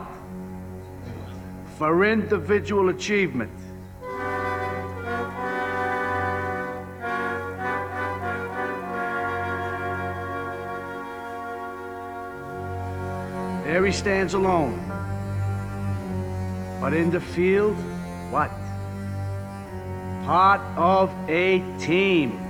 For 1.79 2.05
individual 2.05 2.89
achievement. 2.89 3.51
There 13.65 13.83
he 13.83 13.91
stands 13.91 14.35
alone. 14.35 14.77
But 16.79 16.93
in 16.93 17.09
the 17.09 17.19
field, 17.19 17.77
what? 18.29 18.51
Part 20.27 20.61
of 20.77 21.09
a 21.27 21.63
team. 21.79 22.40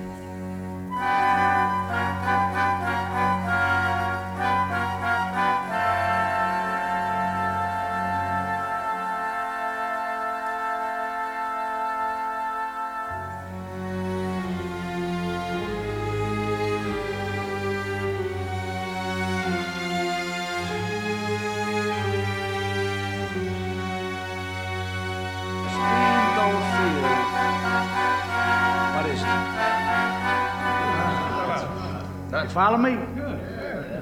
Follow 32.51 32.77
me? 32.77 32.95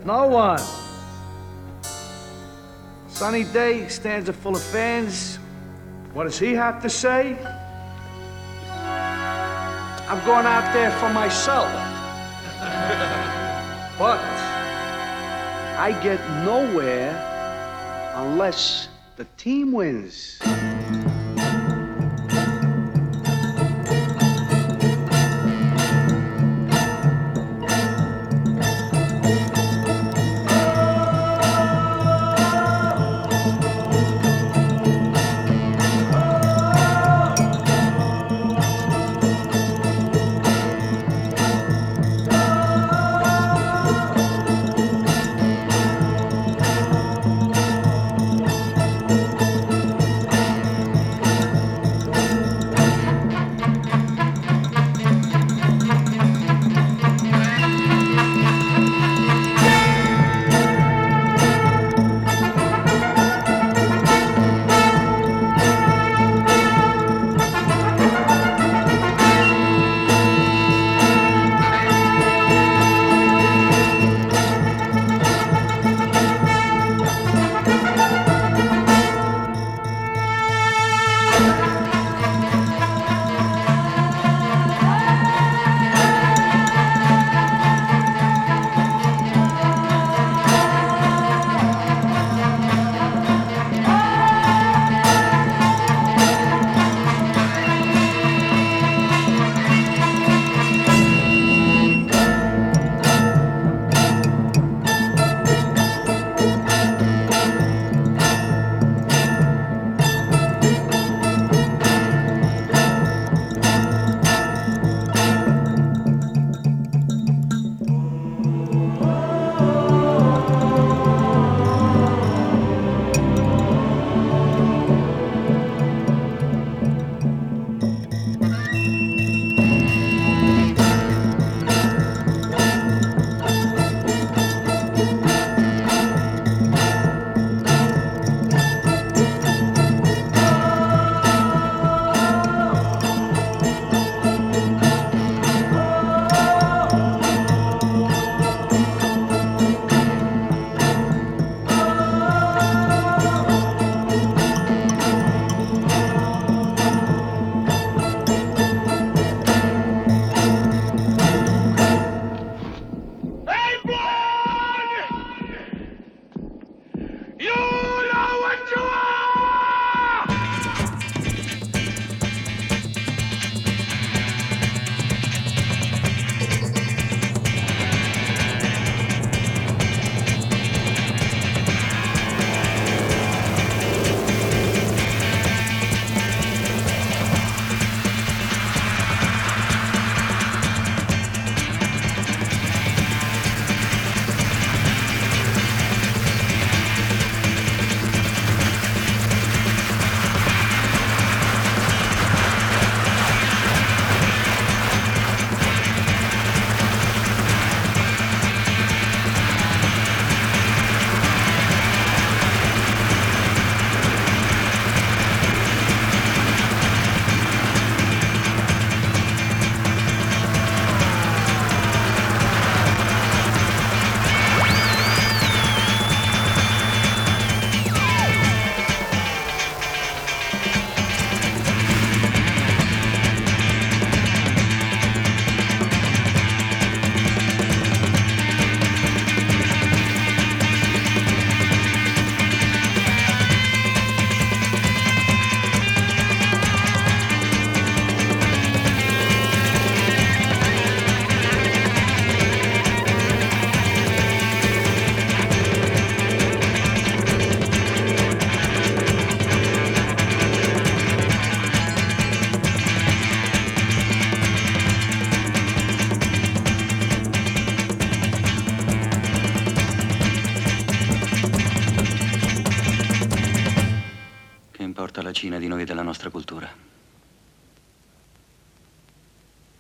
No 0.06 0.28
one. 0.28 0.60
Sunny 3.08 3.44
day, 3.44 3.88
stands 3.88 4.28
are 4.28 4.34
full 4.34 4.56
of 4.56 4.64
fans. 4.64 5.38
What 6.14 6.24
does 6.24 6.40
he 6.40 6.54
have 6.54 6.82
to 6.82 6.90
say? 6.90 7.38
I'm 10.10 10.26
going 10.26 10.48
out 10.48 10.74
there 10.74 10.90
for 11.00 11.14
myself. 11.14 11.68
but 14.00 14.20
I 15.78 15.92
get 16.02 16.20
nowhere 16.44 17.14
unless 18.16 18.88
the 19.16 19.26
team 19.38 19.72
wins. 19.72 20.40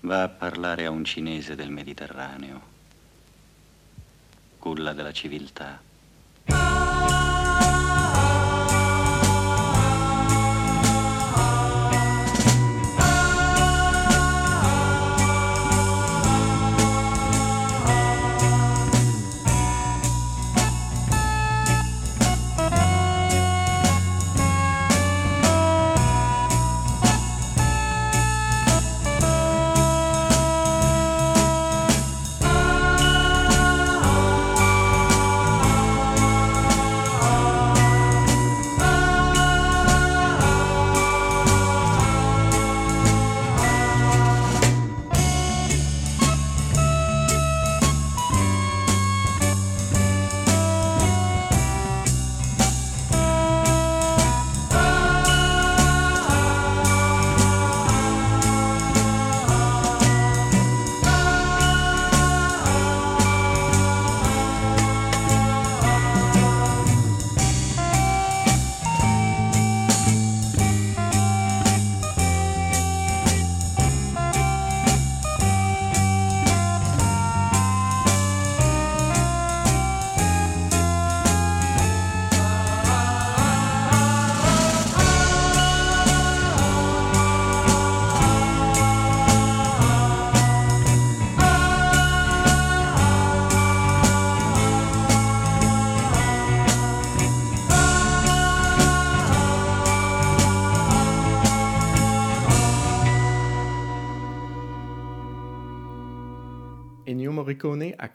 Va 0.02 0.24
a 0.24 0.30
parlare 0.30 0.86
a 0.86 0.92
un 0.92 1.04
cinese 1.04 1.56
del 1.56 1.72
Mediterraneo, 1.72 2.62
culla 4.58 4.94
della 4.94 5.12
civiltà. 5.12 5.89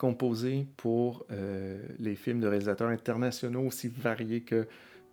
Composé 0.04 0.66
pour 0.76 1.24
euh, 1.30 1.82
les 1.98 2.14
films 2.14 2.38
de 2.38 2.46
réalisateurs 2.46 2.90
internationaux 2.90 3.62
aussi 3.62 3.88
variés 3.88 4.42
que 4.42 4.68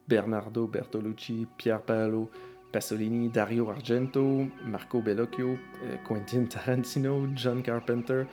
Bernardo 0.09 0.67
Bertolucci, 0.67 1.47
Pier 1.57 1.77
Paolo 1.87 2.29
Pasolini, 2.73 3.29
Dario 3.29 3.69
Argento, 3.69 4.47
Marco 4.65 5.01
Bellocchio, 5.01 5.51
euh, 5.85 5.95
Quentin 6.05 6.43
Tarantino, 6.43 7.25
John 7.35 7.63
Carpenter, 7.63 8.25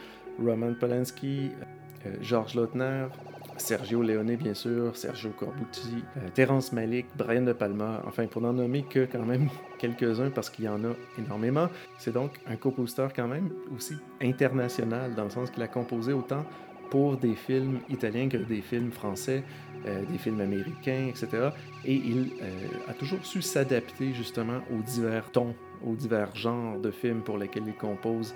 Roman 0.44 0.74
Polanski, 0.74 1.50
euh, 2.06 2.16
Georges 2.22 2.56
Lautner, 2.56 3.06
Sergio 3.58 4.02
Leone, 4.02 4.36
bien 4.36 4.54
sûr, 4.54 4.96
Sergio 4.96 5.30
Corbucci, 5.30 6.04
euh, 6.16 6.28
Terrence 6.34 6.72
Malick, 6.72 7.06
Brian 7.16 7.42
De 7.42 7.52
Palma, 7.52 8.02
enfin, 8.06 8.26
pour 8.26 8.42
n'en 8.42 8.52
nommer 8.52 8.82
que 8.82 9.06
quand 9.10 9.24
même 9.24 9.48
quelques-uns 9.78 10.30
parce 10.30 10.50
qu'il 10.50 10.64
y 10.64 10.68
en 10.68 10.84
a 10.84 10.92
énormément. 11.18 11.68
C'est 11.98 12.12
donc 12.12 12.32
un 12.46 12.56
compositeur 12.56 13.12
quand 13.12 13.28
même 13.28 13.50
aussi 13.74 13.94
international, 14.22 15.14
dans 15.14 15.24
le 15.24 15.30
sens 15.30 15.50
qu'il 15.50 15.62
a 15.62 15.68
composé 15.68 16.12
autant 16.12 16.44
pour 16.90 17.18
des 17.18 17.34
films 17.34 17.80
italiens 17.90 18.28
que 18.28 18.38
des 18.38 18.62
films 18.62 18.90
français, 18.90 19.44
euh, 19.86 20.04
des 20.06 20.18
films 20.18 20.40
américains, 20.40 21.08
etc. 21.08 21.50
Et 21.84 21.94
il 21.94 22.32
euh, 22.40 22.90
a 22.90 22.94
toujours 22.94 23.24
su 23.26 23.42
s'adapter 23.42 24.14
justement 24.14 24.60
aux 24.72 24.82
divers 24.82 25.30
tons, 25.30 25.54
aux 25.84 25.94
divers 25.94 26.34
genres 26.34 26.78
de 26.78 26.90
films 26.90 27.22
pour 27.22 27.36
lesquels 27.36 27.64
il 27.66 27.74
compose. 27.74 28.34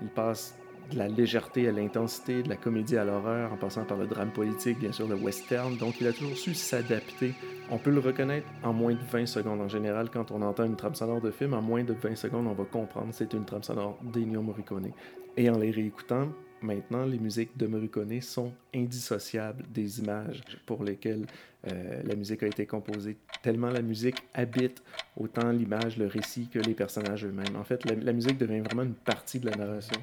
Il 0.00 0.08
passe 0.08 0.56
de 0.90 0.98
la 0.98 1.08
légèreté 1.08 1.68
à 1.68 1.72
l'intensité, 1.72 2.42
de 2.42 2.48
la 2.48 2.56
comédie 2.56 2.96
à 2.96 3.04
l'horreur, 3.04 3.52
en 3.52 3.56
passant 3.56 3.84
par 3.84 3.98
le 3.98 4.06
drame 4.06 4.30
politique, 4.30 4.78
bien 4.78 4.92
sûr, 4.92 5.06
le 5.06 5.14
western. 5.14 5.76
Donc, 5.76 6.00
il 6.00 6.06
a 6.06 6.12
toujours 6.12 6.36
su 6.36 6.54
s'adapter. 6.54 7.34
On 7.70 7.78
peut 7.78 7.90
le 7.90 8.00
reconnaître 8.00 8.46
en 8.62 8.72
moins 8.72 8.94
de 8.94 9.04
20 9.10 9.26
secondes. 9.26 9.60
En 9.60 9.68
général, 9.68 10.10
quand 10.10 10.30
on 10.30 10.42
entend 10.42 10.64
une 10.64 10.76
trame 10.76 10.94
sonore 10.94 11.20
de 11.20 11.30
film, 11.30 11.54
en 11.54 11.62
moins 11.62 11.84
de 11.84 11.92
20 11.92 12.16
secondes, 12.16 12.46
on 12.46 12.54
va 12.54 12.64
comprendre 12.64 13.08
c'est 13.12 13.32
une 13.34 13.44
trame 13.44 13.62
sonore 13.62 13.98
d'Ennio 14.02 14.42
Morricone. 14.42 14.90
Et 15.36 15.50
en 15.50 15.58
les 15.58 15.70
réécoutant, 15.70 16.28
maintenant, 16.62 17.04
les 17.04 17.18
musiques 17.18 17.56
de 17.56 17.66
Morricone 17.66 18.20
sont 18.20 18.52
indissociables 18.74 19.64
des 19.72 20.00
images 20.00 20.40
pour 20.66 20.82
lesquelles 20.82 21.26
euh, 21.70 22.02
la 22.04 22.14
musique 22.14 22.42
a 22.42 22.46
été 22.46 22.66
composée. 22.66 23.16
Tellement 23.42 23.70
la 23.70 23.82
musique 23.82 24.16
habite 24.32 24.82
autant 25.16 25.50
l'image, 25.50 25.98
le 25.98 26.06
récit 26.06 26.48
que 26.48 26.58
les 26.58 26.74
personnages 26.74 27.24
eux-mêmes. 27.24 27.56
En 27.56 27.64
fait, 27.64 27.84
la, 27.84 27.94
la 27.94 28.12
musique 28.12 28.38
devient 28.38 28.60
vraiment 28.60 28.84
une 28.84 28.94
partie 28.94 29.40
de 29.40 29.50
la 29.50 29.56
narration. 29.56 30.00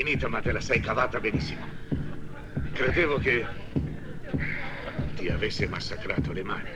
Finita, 0.00 0.28
ma 0.28 0.40
te 0.40 0.50
la 0.50 0.60
sei 0.60 0.80
cavata 0.80 1.20
benissimo. 1.20 1.62
Credevo 2.72 3.18
che 3.18 3.44
ti 5.14 5.28
avesse 5.28 5.68
massacrato 5.68 6.32
le 6.32 6.42
mani. 6.42 6.70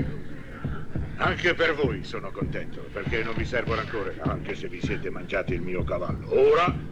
Anche 1.16 1.54
per 1.54 1.74
voi 1.74 2.04
sono 2.04 2.30
contento, 2.30 2.86
perché 2.92 3.22
non 3.22 3.34
vi 3.34 3.46
servono 3.46 3.80
ancora, 3.80 4.12
anche 4.24 4.54
se 4.54 4.68
vi 4.68 4.78
siete 4.82 5.08
mangiati 5.08 5.54
il 5.54 5.62
mio 5.62 5.84
cavallo. 5.84 6.38
Ora 6.38 6.83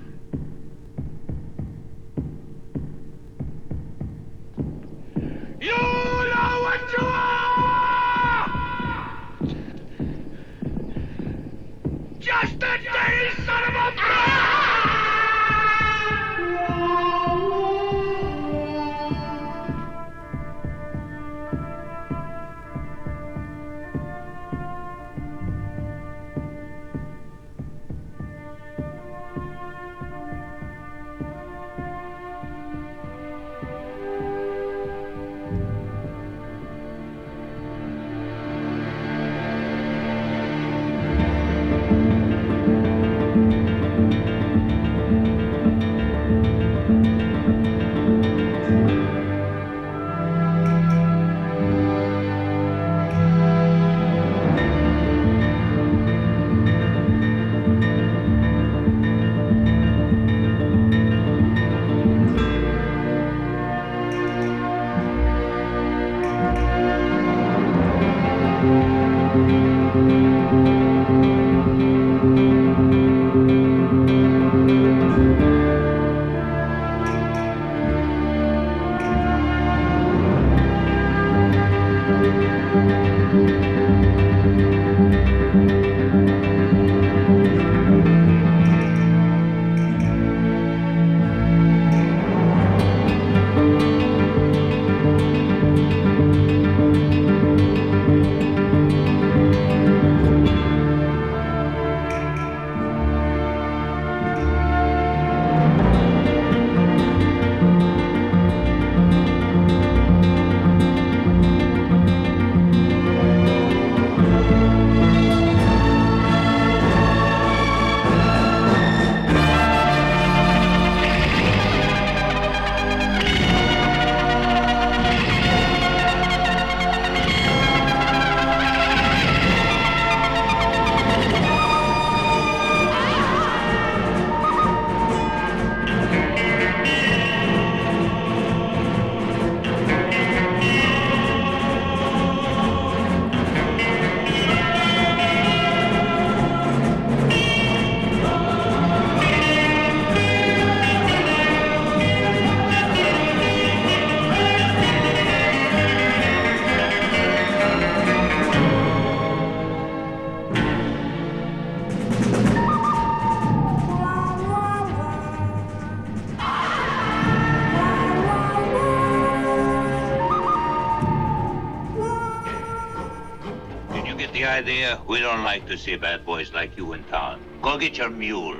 don't 175.32 175.44
like 175.44 175.66
to 175.66 175.78
see 175.78 175.96
bad 175.96 176.26
boys 176.26 176.52
like 176.52 176.76
you 176.76 176.92
in 176.92 177.02
town. 177.04 177.40
Go 177.62 177.78
get 177.78 177.96
your 177.96 178.10
mule. 178.10 178.56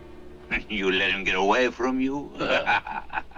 you 0.68 0.90
let 0.90 1.12
him 1.12 1.24
get 1.24 1.36
away 1.36 1.70
from 1.70 2.00
you? 2.00 2.32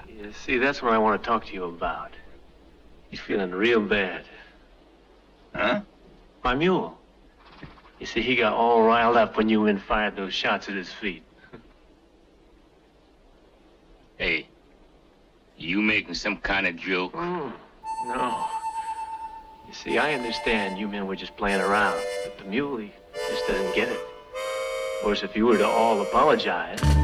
You 0.09 0.35
see, 0.45 0.59
that's 0.59 0.83
what 0.83 0.93
I 0.93 0.99
want 0.99 1.23
to 1.23 1.27
talk 1.27 1.47
to 1.47 1.55
you 1.55 1.65
about. 1.65 2.11
He's 3.09 3.21
feeling 3.21 3.53
real 3.53 3.81
bad. 3.81 4.27
Huh? 5.55 5.81
My 6.45 6.55
mule. 6.55 6.99
You 7.99 8.05
see, 8.05 8.21
he 8.21 8.37
got 8.37 8.53
all 8.53 8.83
riled 8.83 9.17
up 9.17 9.39
when 9.39 9.49
you 9.49 9.63
men 9.63 9.79
fired 9.79 10.17
those 10.17 10.35
shots 10.35 10.69
at 10.69 10.75
his 10.75 10.93
feet. 10.93 11.23
hey, 14.19 14.47
you 15.57 15.81
making 15.81 16.13
some 16.13 16.37
kind 16.37 16.67
of 16.67 16.77
joke? 16.77 17.15
Mm, 17.15 17.53
no. 18.09 18.45
You 19.71 19.77
see, 19.77 19.99
I 19.99 20.15
understand 20.15 20.81
you 20.81 20.89
men 20.89 21.07
were 21.07 21.15
just 21.15 21.37
playing 21.37 21.61
around, 21.61 21.97
but 22.25 22.39
the 22.39 22.45
muley 22.51 22.93
just 23.15 23.47
doesn't 23.47 23.73
get 23.73 23.87
it. 23.87 24.01
Of 24.01 25.05
course, 25.05 25.23
if 25.23 25.37
you 25.37 25.47
were 25.47 25.59
to 25.59 25.65
all 25.65 26.03
apologize. 26.03 27.00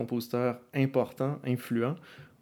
Compositeur 0.00 0.58
important, 0.74 1.38
influent. 1.44 1.94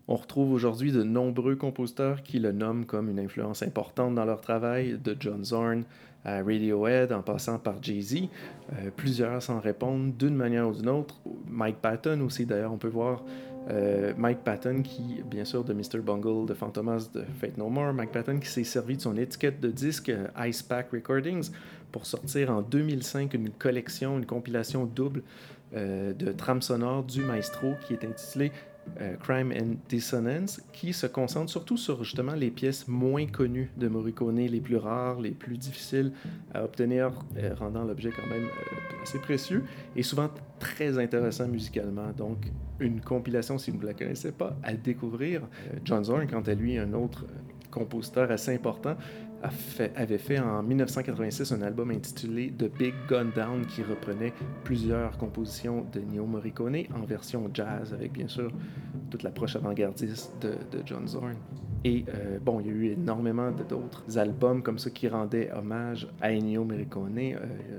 On 0.06 0.14
retrouve 0.14 0.52
aujourd'hui 0.52 0.92
de 0.92 1.02
nombreux 1.02 1.56
compositeurs 1.56 2.22
qui 2.22 2.38
le 2.38 2.52
nomment 2.52 2.86
comme 2.86 3.10
une 3.10 3.18
influence 3.18 3.62
importante 3.62 4.14
dans 4.14 4.24
leur 4.24 4.40
travail, 4.40 4.96
de 5.02 5.16
John 5.18 5.44
Zorn 5.44 5.82
à 6.24 6.36
Radiohead, 6.38 7.12
en 7.12 7.22
passant 7.22 7.58
par 7.58 7.82
Jay-Z. 7.82 8.28
Euh, 8.72 8.90
plusieurs 8.94 9.42
s'en 9.42 9.60
répondent 9.60 10.16
d'une 10.16 10.34
manière 10.34 10.68
ou 10.68 10.72
d'une 10.72 10.88
autre. 10.88 11.16
Mike 11.48 11.78
Patton 11.82 12.20
aussi, 12.20 12.46
d'ailleurs, 12.46 12.72
on 12.72 12.78
peut 12.78 12.88
voir 12.88 13.24
euh, 13.70 14.14
Mike 14.16 14.44
Patton 14.44 14.82
qui, 14.82 15.22
bien 15.28 15.44
sûr, 15.44 15.64
de 15.64 15.74
Mr. 15.74 15.98
Bungle, 15.98 16.46
de 16.46 16.54
Fantomas, 16.54 17.10
de 17.12 17.24
Fate 17.40 17.58
No 17.58 17.68
More, 17.68 17.92
Mike 17.92 18.12
Patton 18.12 18.38
qui 18.38 18.48
s'est 18.48 18.64
servi 18.64 18.96
de 18.96 19.02
son 19.02 19.16
étiquette 19.16 19.60
de 19.60 19.70
disque 19.70 20.08
euh, 20.08 20.26
Ice 20.46 20.62
Pack 20.62 20.90
Recordings 20.92 21.50
pour 21.92 22.06
sortir 22.06 22.50
en 22.50 22.62
2005 22.62 23.34
une 23.34 23.50
collection, 23.50 24.18
une 24.18 24.26
compilation 24.26 24.86
double 24.86 25.22
euh, 25.74 26.12
de 26.12 26.32
trames 26.32 26.62
sonores 26.62 27.04
du 27.04 27.22
maestro 27.22 27.74
qui 27.86 27.92
est 27.92 28.04
intitulée 28.04 28.52
euh, 29.00 29.16
Crime 29.16 29.52
and 29.52 29.76
Dissonance, 29.88 30.62
qui 30.72 30.94
se 30.94 31.06
concentre 31.06 31.50
surtout 31.50 31.76
sur 31.76 32.02
justement 32.02 32.32
les 32.32 32.50
pièces 32.50 32.88
moins 32.88 33.26
connues 33.26 33.70
de 33.76 33.86
Morricone, 33.86 34.38
les 34.38 34.60
plus 34.60 34.76
rares, 34.76 35.20
les 35.20 35.32
plus 35.32 35.58
difficiles 35.58 36.12
à 36.54 36.64
obtenir, 36.64 37.10
euh, 37.36 37.54
rendant 37.54 37.84
l'objet 37.84 38.10
quand 38.10 38.26
même 38.28 38.46
assez 39.02 39.18
précieux 39.18 39.64
et 39.94 40.02
souvent 40.02 40.30
très 40.58 40.98
intéressant 40.98 41.48
musicalement. 41.48 42.10
Donc, 42.16 42.38
une 42.80 43.00
compilation, 43.00 43.58
si 43.58 43.70
vous 43.70 43.78
ne 43.78 43.86
la 43.86 43.94
connaissez 43.94 44.32
pas, 44.32 44.56
à 44.62 44.72
découvrir. 44.72 45.42
John 45.84 46.04
Zorn, 46.04 46.26
quant 46.26 46.42
à 46.42 46.54
lui, 46.54 46.78
un 46.78 46.92
autre 46.94 47.26
compositeur 47.70 48.30
assez 48.30 48.54
important, 48.54 48.96
avait 49.96 50.18
fait 50.18 50.38
en 50.38 50.62
1986 50.62 51.52
un 51.52 51.62
album 51.62 51.90
intitulé 51.90 52.52
The 52.58 52.70
Big 52.76 52.94
Gun 53.08 53.26
Down 53.34 53.66
qui 53.66 53.82
reprenait 53.82 54.32
plusieurs 54.64 55.16
compositions 55.16 55.86
de 55.92 56.00
Neo 56.00 56.26
Morricone 56.26 56.84
en 56.94 57.04
version 57.04 57.48
jazz 57.52 57.92
avec 57.92 58.12
bien 58.12 58.28
sûr 58.28 58.50
toute 59.10 59.22
l'approche 59.22 59.56
avant-gardiste 59.56 60.32
de, 60.40 60.50
de, 60.76 60.82
John 60.84 61.06
Zorn. 61.06 61.36
Et 61.84 62.04
euh, 62.08 62.38
bon, 62.40 62.60
il 62.60 62.66
y 62.66 62.70
a 62.70 62.72
eu 62.72 62.84
énormément 62.92 63.50
d'autres 63.50 64.18
albums 64.18 64.62
comme 64.62 64.78
ça 64.78 64.90
qui 64.90 65.08
rendaient 65.08 65.50
hommage 65.52 66.08
à 66.20 66.32
Ennio 66.32 66.64
Morricone. 66.64 67.18
Euh, 67.18 67.36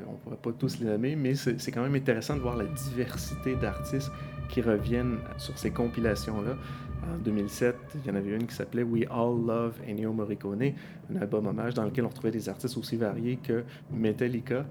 on 0.08 0.14
ne 0.14 0.18
pourrait 0.18 0.38
pas 0.38 0.52
tous 0.58 0.80
les 0.80 0.86
nommer, 0.86 1.16
mais 1.16 1.36
c'est 1.36 1.72
quand 1.72 1.84
même 1.84 1.96
intéressant 1.96 2.36
de 2.36 2.42
voir 2.42 2.56
la 2.56 2.66
diversité 2.66 3.56
d'artistes 3.56 4.12
qui 4.50 4.62
reviennent 4.62 5.20
sur 5.38 5.58
ces 5.58 5.72
compilations-là. 5.72 6.56
En 7.04 7.18
2007, 7.18 7.76
il 7.96 8.08
y 8.08 8.14
en 8.14 8.16
avait 8.16 8.36
une 8.36 8.46
qui 8.46 8.54
s'appelait 8.54 8.84
We 8.84 9.06
All 9.10 9.46
Love 9.46 9.76
Ennio 9.88 10.12
Morricone, 10.12 10.74
un 11.14 11.22
album 11.22 11.48
hommage 11.48 11.74
dans 11.74 11.86
lequel 11.86 12.06
on 12.06 12.10
retrouvait 12.10 12.32
des 12.32 12.50
artistes 12.50 12.78
aussi 12.78 12.98
variés 12.98 13.38
que 13.38 13.64
Metallica 13.92 14.66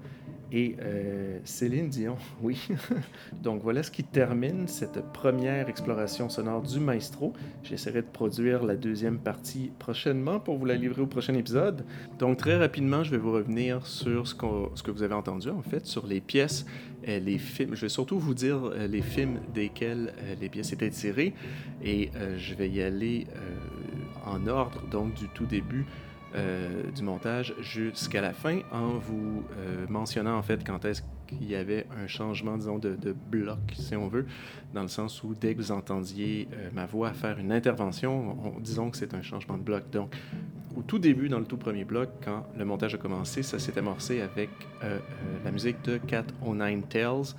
et 0.51 0.75
euh, 0.81 1.39
Céline 1.43 1.89
Dion, 1.89 2.17
oui. 2.41 2.67
Donc 3.43 3.61
voilà 3.61 3.83
ce 3.83 3.91
qui 3.91 4.03
termine 4.03 4.67
cette 4.67 5.01
première 5.13 5.69
exploration 5.69 6.29
sonore 6.29 6.61
du 6.61 6.79
maestro. 6.79 7.33
J'essaierai 7.63 8.01
de 8.01 8.07
produire 8.07 8.63
la 8.63 8.75
deuxième 8.75 9.19
partie 9.19 9.71
prochainement 9.79 10.39
pour 10.39 10.57
vous 10.57 10.65
la 10.65 10.75
livrer 10.75 11.01
au 11.01 11.07
prochain 11.07 11.33
épisode. 11.35 11.85
Donc 12.17 12.37
très 12.37 12.57
rapidement, 12.57 13.03
je 13.03 13.11
vais 13.11 13.17
vous 13.17 13.31
revenir 13.31 13.85
sur 13.85 14.27
ce, 14.27 14.35
qu 14.35 14.45
ce 14.75 14.83
que 14.83 14.91
vous 14.91 15.03
avez 15.03 15.15
entendu 15.15 15.49
en 15.49 15.61
fait, 15.61 15.85
sur 15.85 16.07
les 16.07 16.21
pièces, 16.21 16.65
euh, 17.07 17.19
les 17.19 17.37
films. 17.37 17.75
Je 17.75 17.81
vais 17.81 17.89
surtout 17.89 18.19
vous 18.19 18.33
dire 18.33 18.57
euh, 18.63 18.87
les 18.87 19.01
films 19.01 19.39
desquels 19.53 20.13
euh, 20.19 20.35
les 20.39 20.49
pièces 20.49 20.73
étaient 20.73 20.89
tirées 20.89 21.33
et 21.83 22.11
je 22.37 22.55
vais 22.55 22.69
y 22.69 22.81
aller 22.81 23.27
en 24.25 24.47
ordre, 24.47 24.81
donc 24.91 25.13
du 25.13 25.27
tout 25.29 25.45
début 25.45 25.85
du 26.95 27.01
montage 27.01 27.55
jusqu'à 27.61 28.21
la 28.21 28.33
fin 28.33 28.59
en 28.71 28.97
vous 28.97 29.43
mentionnant 29.87 30.37
en 30.37 30.41
fait 30.41 30.65
quand 30.65 30.83
est-ce 30.83 31.01
qu'il 31.25 31.49
y 31.49 31.55
avait 31.55 31.87
un 31.97 32.05
changement, 32.07 32.57
disons, 32.57 32.77
de, 32.77 33.15
bloc, 33.31 33.59
si 33.73 33.95
on 33.95 34.09
veut, 34.09 34.25
dans 34.73 34.81
le 34.81 34.89
sens 34.89 35.23
où 35.23 35.33
dès 35.33 35.53
que 35.53 35.59
vous 35.59 35.71
entendiez 35.71 36.49
ma 36.73 36.85
voix 36.85 37.13
faire 37.13 37.39
une 37.39 37.53
intervention, 37.53 38.37
on, 38.43 38.59
disons 38.59 38.91
que 38.91 38.97
c'est 38.97 39.13
un 39.13 39.21
changement 39.21 39.57
de 39.57 39.63
bloc. 39.63 39.89
Donc, 39.89 40.13
au 40.75 40.81
tout 40.81 40.99
début, 40.99 41.29
dans 41.29 41.39
le 41.39 41.45
tout 41.45 41.57
premier 41.57 41.83
bloc, 41.83 42.09
quand 42.23 42.45
le 42.57 42.65
montage 42.65 42.95
a 42.95 42.97
commencé, 42.97 43.43
ça 43.43 43.59
s'est 43.59 43.77
amorcé 43.77 44.21
avec 44.21 44.49
la 45.43 45.51
musique 45.51 45.81
de 45.83 45.97
Cat 45.97 46.25
O' 46.45 46.55
Nine 46.55 46.83
Tales, 46.83 47.33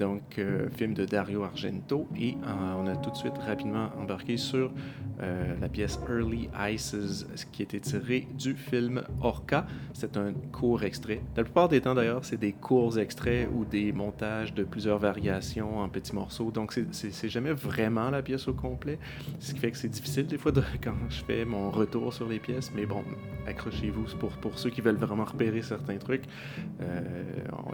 donc 0.00 0.38
euh, 0.38 0.68
film 0.70 0.94
de 0.94 1.04
Dario 1.04 1.44
Argento, 1.44 2.08
et 2.18 2.34
euh, 2.46 2.74
on 2.78 2.86
a 2.86 2.96
tout 2.96 3.10
de 3.10 3.16
suite 3.16 3.36
rapidement 3.36 3.90
embarqué 4.00 4.38
sur 4.38 4.72
euh, 5.20 5.54
la 5.60 5.68
pièce 5.68 6.00
Early 6.08 6.48
Ices, 6.58 7.26
qui 7.52 7.62
était 7.62 7.80
tirée 7.80 8.26
du 8.34 8.54
film 8.54 9.02
Orca. 9.20 9.66
C'est 9.92 10.16
un 10.16 10.32
court 10.52 10.82
extrait. 10.84 11.20
La 11.36 11.44
plupart 11.44 11.68
des 11.68 11.82
temps, 11.82 11.94
d'ailleurs, 11.94 12.24
c'est 12.24 12.38
des 12.38 12.52
courts 12.52 12.98
extraits 12.98 13.46
ou 13.54 13.66
des 13.66 13.92
montages 13.92 14.54
de 14.54 14.64
plusieurs 14.64 14.98
variations 14.98 15.80
en 15.80 15.88
petits 15.90 16.14
morceaux, 16.14 16.50
donc 16.50 16.72
c'est 16.72 17.28
jamais 17.28 17.52
vraiment 17.52 18.08
la 18.08 18.22
pièce 18.22 18.48
au 18.48 18.54
complet, 18.54 18.98
ce 19.38 19.52
qui 19.52 19.60
fait 19.60 19.70
que 19.70 19.76
c'est 19.76 19.88
difficile 19.88 20.26
des 20.26 20.38
fois 20.38 20.52
quand 20.82 20.94
je 21.10 21.22
fais 21.24 21.44
mon 21.44 21.70
retour 21.70 22.14
sur 22.14 22.26
les 22.26 22.38
pièces, 22.38 22.72
mais 22.74 22.86
bon, 22.86 23.04
accrochez-vous 23.46 24.16
pour, 24.18 24.30
pour 24.38 24.58
ceux 24.58 24.70
qui 24.70 24.80
veulent 24.80 24.96
vraiment 24.96 25.24
repérer 25.24 25.60
certains 25.60 25.98
trucs. 25.98 26.24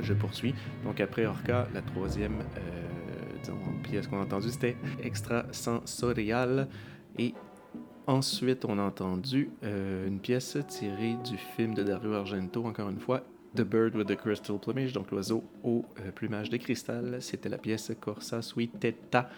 je 0.01 0.13
poursuis. 0.13 0.55
Donc 0.85 1.01
après 1.01 1.27
Orca, 1.27 1.69
la 1.73 1.83
troisième 1.83 2.16
deuxième 2.17 2.41
euh, 2.41 3.39
disons, 3.43 3.59
pièce 3.83 4.07
qu'on 4.07 4.19
a 4.19 4.23
entendue, 4.23 4.49
c'était 4.49 4.77
Extrasensorial. 5.03 6.67
Et 7.19 7.35
Ensuite, 8.09 8.65
on 8.65 8.79
a 8.79 8.83
entendu 8.83 9.51
euh, 9.65 10.07
une 10.07 10.21
pièce 10.21 10.57
tirée 10.69 11.17
du 11.29 11.37
film 11.37 11.75
de 11.75 11.83
Dario 11.83 12.13
Argento, 12.13 12.65
encore 12.65 12.89
une 12.89 13.01
fois, 13.01 13.25
The 13.57 13.63
Bird 13.63 13.97
with 13.97 14.07
the 14.07 14.15
Crystal 14.15 14.61
Plumage, 14.61 14.93
donc 14.93 15.11
l'oiseau 15.11 15.43
au 15.65 15.85
euh, 15.99 16.13
plumage 16.13 16.49
de 16.49 16.57
cristal. 16.57 17.17
C'était 17.21 17.49
la 17.49 17.59
pièce 17.59 17.91
Corsa 18.01 18.43
Suitetta, 18.43 19.29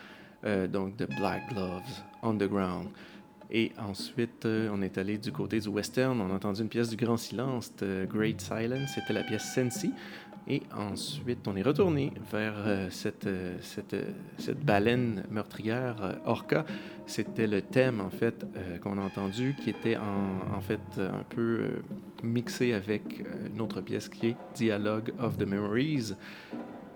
euh, 0.45 0.69
donc 0.69 0.97
de 0.97 1.07
Black 1.07 1.49
Gloves 1.49 2.05
Underground. 2.23 2.89
Et 3.51 3.73
ensuite, 3.79 4.45
euh, 4.45 4.69
on 4.73 4.83
est 4.83 4.99
allé 4.99 5.17
du 5.17 5.33
côté 5.33 5.61
du 5.61 5.69
western. 5.69 6.21
On 6.21 6.31
a 6.31 6.35
entendu 6.35 6.61
une 6.61 6.69
pièce 6.69 6.91
du 6.91 6.97
Grand 6.97 7.17
Silence 7.17 7.75
de 7.77 8.07
Great 8.07 8.41
Silence. 8.41 8.91
C'était 8.95 9.15
la 9.15 9.23
pièce 9.23 9.55
Sensi. 9.55 9.93
Et 10.51 10.63
ensuite, 10.75 11.47
on 11.47 11.57
est 11.57 11.63
retourné 11.63 12.11
vers 12.33 12.55
euh, 12.57 12.89
cette, 12.89 13.27
euh, 13.27 13.59
cette, 13.61 13.93
euh, 13.93 14.11
cette, 14.39 14.65
baleine 14.65 15.25
meurtrière, 15.31 16.19
Orca. 16.25 16.65
C'était 17.07 17.47
le 17.47 17.61
thème, 17.61 18.01
en 18.01 18.09
fait, 18.09 18.47
qu'on 18.83 18.97
a 18.97 19.03
entendu, 19.03 19.55
qui 19.63 19.69
était 19.69 19.99
en, 19.99 20.57
en 20.57 20.61
fait 20.61 20.81
un 20.99 21.23
peu 21.29 21.83
mixé 22.23 22.73
avec 22.73 23.25
une 23.53 23.61
autre 23.61 23.83
pièce 23.83 24.09
qui 24.09 24.29
est 24.29 24.37
Dialogue 24.55 25.13
of 25.21 25.37
the 25.37 25.47
Memories. 25.47 26.15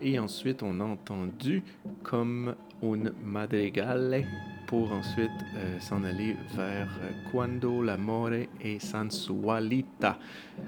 Et 0.01 0.19
ensuite, 0.19 0.63
on 0.63 0.81
a 0.81 0.85
entendu 0.85 1.63
comme 2.03 2.55
un 2.83 3.13
madrigale 3.25 4.25
pour 4.67 4.91
ensuite 4.91 5.31
euh, 5.55 5.79
s'en 5.81 6.03
aller 6.03 6.35
vers 6.55 6.89
euh, 7.03 7.11
Quando 7.31 7.83
l'amore 7.83 8.47
e 8.65 8.79
sensualita. 8.79 10.19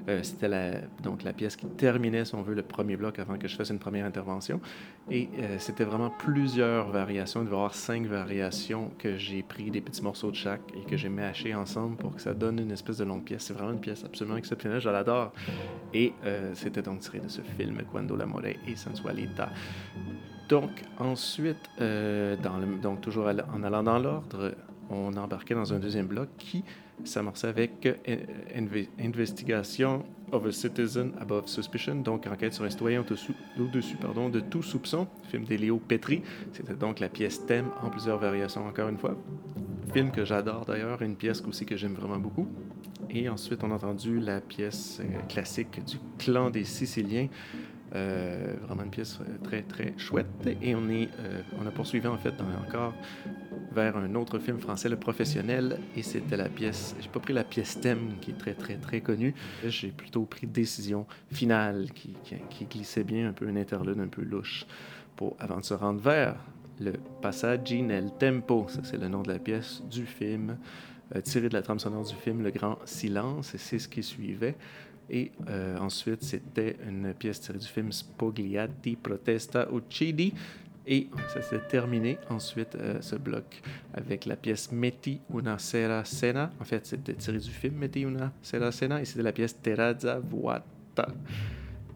Euh, 0.09 0.23
C'était 0.23 0.49
la, 0.49 0.83
donc 1.03 1.23
la 1.23 1.33
pièce 1.33 1.57
qui 1.57 1.67
terminait, 1.67 2.27
si 2.27 2.35
on 2.35 2.43
veut, 2.43 2.55
le 2.55 2.63
premier 2.63 2.99
bloc 2.99 3.19
avant 3.19 3.39
que 3.39 3.49
je 3.49 3.57
fasse 3.57 3.71
une 3.71 3.79
première 3.79 4.05
intervention. 4.05 4.61
Et 5.11 5.31
euh, 5.39 5.57
c'était 5.59 5.85
vraiment 5.85 6.11
plusieurs 6.11 6.91
variations. 6.91 7.41
Il 7.41 7.45
devait 7.45 7.57
y 7.57 7.59
avoir 7.59 7.75
cinq 7.75 8.05
variations 8.05 8.91
que 8.99 9.17
j'ai 9.17 9.43
pris 9.43 9.71
des 9.71 9.81
petits 9.81 10.03
morceaux 10.03 10.31
de 10.31 10.37
chaque 10.37 10.61
et 10.77 10.85
que 10.85 10.99
j'ai 10.99 11.09
mâché 11.09 11.55
ensemble 11.55 11.97
pour 11.97 12.15
que 12.15 12.21
ça 12.21 12.35
donne 12.35 12.59
une 12.59 12.73
espèce 12.73 12.99
de 12.99 13.05
longue 13.05 13.25
pièce. 13.25 13.45
C'est 13.45 13.55
vraiment 13.55 13.73
une 13.73 13.81
pièce 13.81 14.05
absolument 14.05 14.37
exceptionnelle. 14.37 14.81
Je 14.81 14.91
l'adore. 14.91 15.33
Et 15.95 16.13
euh, 16.27 16.53
c'était 16.55 16.83
donc 16.83 17.01
tiré 17.01 17.21
de 17.21 17.29
ce 17.29 17.41
film 17.41 17.81
Quando 17.91 18.17
l'amore 18.17 18.43
e 18.45 18.77
sensualita. 18.77 19.51
Donc, 20.49 20.71
ensuite, 20.99 21.71
euh, 21.81 22.37
donc 22.83 23.01
toujours 23.01 23.27
en 23.27 23.63
allant 23.63 23.83
dans 23.83 23.99
l'ordre, 23.99 24.55
on 24.91 25.17
embarquait 25.17 25.55
dans 25.55 25.73
un 25.73 25.79
deuxième 25.79 26.07
bloc 26.07 26.29
qui 26.37 26.65
s'amorçait 27.03 27.49
avec 27.49 27.87
euh, 28.09 28.17
Investigation 28.99 30.05
of 30.33 30.47
a 30.47 30.53
Citizen 30.53 31.13
Above 31.21 31.49
Suspicion, 31.49 31.97
donc 31.97 32.27
enquête 32.27 32.55
sur 32.55 32.65
un 32.65 32.71
citoyen 32.71 33.01
au-dessus 33.59 33.97
pardon, 33.97 34.29
de 34.29 34.41
tout 34.41 34.63
soupçon, 34.63 35.07
film 35.29 35.45
d'Elio 35.45 35.79
Petri. 35.79 36.23
C'était 36.53 36.75
donc 36.75 37.01
la 37.01 37.09
pièce 37.09 37.45
thème 37.47 37.71
en 37.83 37.91
plusieurs 37.91 38.19
variations, 38.19 38.67
encore 38.67 38.89
une 38.89 38.99
fois. 38.99 39.17
Film 39.93 40.11
que 40.11 40.25
j'adore 40.25 40.65
d'ailleurs, 40.65 41.03
une 41.03 41.17
pièce 41.17 41.43
aussi 41.49 41.67
que 41.67 41.77
j'aime 41.77 41.95
vraiment 41.95 42.19
beaucoup. 42.19 42.49
Et 43.11 43.29
ensuite, 43.29 43.63
on 43.63 43.71
a 43.71 43.75
entendu 43.75 44.19
la 44.19 44.41
pièce 44.41 45.01
euh, 45.01 45.21
classique 45.29 45.85
du 45.85 45.99
clan 46.19 46.51
des 46.51 46.65
Siciliens, 46.65 47.29
euh, 47.95 48.55
vraiment 48.63 48.83
une 48.83 48.91
pièce 48.91 49.19
euh, 49.21 49.39
très, 49.43 49.63
très 49.63 49.95
chouette. 49.97 50.27
Et 50.63 50.75
on, 50.75 50.89
est, 50.89 51.09
euh, 51.21 51.43
on 51.61 51.67
a 51.67 51.71
poursuivi 51.71 52.07
en 52.07 52.17
fait 52.17 52.35
encore 52.67 52.95
vers 53.73 53.97
un 53.97 54.15
autre 54.15 54.39
film 54.39 54.59
français, 54.59 54.89
Le 54.89 54.97
Professionnel, 54.97 55.79
et 55.97 56.03
c'était 56.03 56.37
la 56.37 56.49
pièce, 56.49 56.95
j'ai 57.01 57.09
pas 57.09 57.21
pris 57.21 57.33
la 57.33 57.45
pièce 57.45 57.81
thème 57.81 58.15
qui 58.21 58.31
est 58.31 58.39
très, 58.39 58.55
très, 58.55 58.77
très 58.77 59.01
connue, 59.01 59.35
j'ai 59.67 59.89
plutôt 59.89 60.25
pris 60.25 60.47
Décision 60.47 61.07
finale 61.33 61.91
qui, 61.93 62.15
qui, 62.51 62.65
glissait 62.67 63.05
bien, 63.05 63.29
un 63.29 63.33
peu 63.33 63.49
une 63.49 63.59
interlude 63.59 63.99
un 63.99 64.07
peu 64.07 64.23
louche, 64.23 64.65
pour, 65.17 65.37
avant 65.41 65.59
de 65.59 65.65
se 65.65 65.75
rendre 65.75 66.01
vers 66.01 66.37
le 66.81 66.93
Passaggi 67.21 67.83
nel 67.83 68.13
Tempo, 68.19 68.67
ça 68.69 68.81
c'est 68.85 68.97
le 68.97 69.09
nom 69.09 69.23
de 69.23 69.33
la 69.33 69.39
pièce 69.39 69.83
du 69.91 70.07
film, 70.07 70.57
euh, 71.15 71.21
tiré 71.21 71.49
de 71.49 71.55
la 71.55 71.63
trame 71.63 71.79
sonore 71.79 72.05
du 72.05 72.15
film 72.15 72.43
Le 72.43 72.51
Grand 72.51 72.79
Silence, 72.85 73.55
et 73.55 73.59
c'est 73.59 73.79
ce 73.79 73.89
qui 73.89 74.03
suivait. 74.03 74.57
Et 75.11 75.33
euh, 75.49 75.79
ensuite, 75.79 76.23
c'était 76.23 76.77
une 76.87 77.13
pièce 77.15 77.41
tirée 77.41 77.59
du 77.59 77.67
film 77.67 77.93
Spogliati 77.93 78.97
Protesta 78.97 79.69
Uccidi. 79.73 80.33
Et 80.87 81.09
ça 81.33 81.41
s'est 81.41 81.63
terminé 81.69 82.19
ensuite 82.29 82.75
euh, 82.75 83.01
ce 83.01 83.17
bloc 83.17 83.63
avec 83.95 84.27
la 84.27 84.37
pièce 84.37 84.71
Metti 84.71 85.21
una 85.33 85.59
sera 85.59 86.05
cena. 86.05 86.51
En 86.61 86.65
fait, 86.65 86.85
c'était 86.85 87.15
tiré 87.15 87.39
du 87.39 87.51
film 87.51 87.77
Metti 87.77 88.05
una 88.05 88.33
sera 88.43 88.71
cena 88.71 89.01
et 89.01 89.07
c'était 89.07 89.23
la 89.23 89.33
pièce 89.33 89.57
Terrazza 89.63 90.19
vuota. 90.19 91.09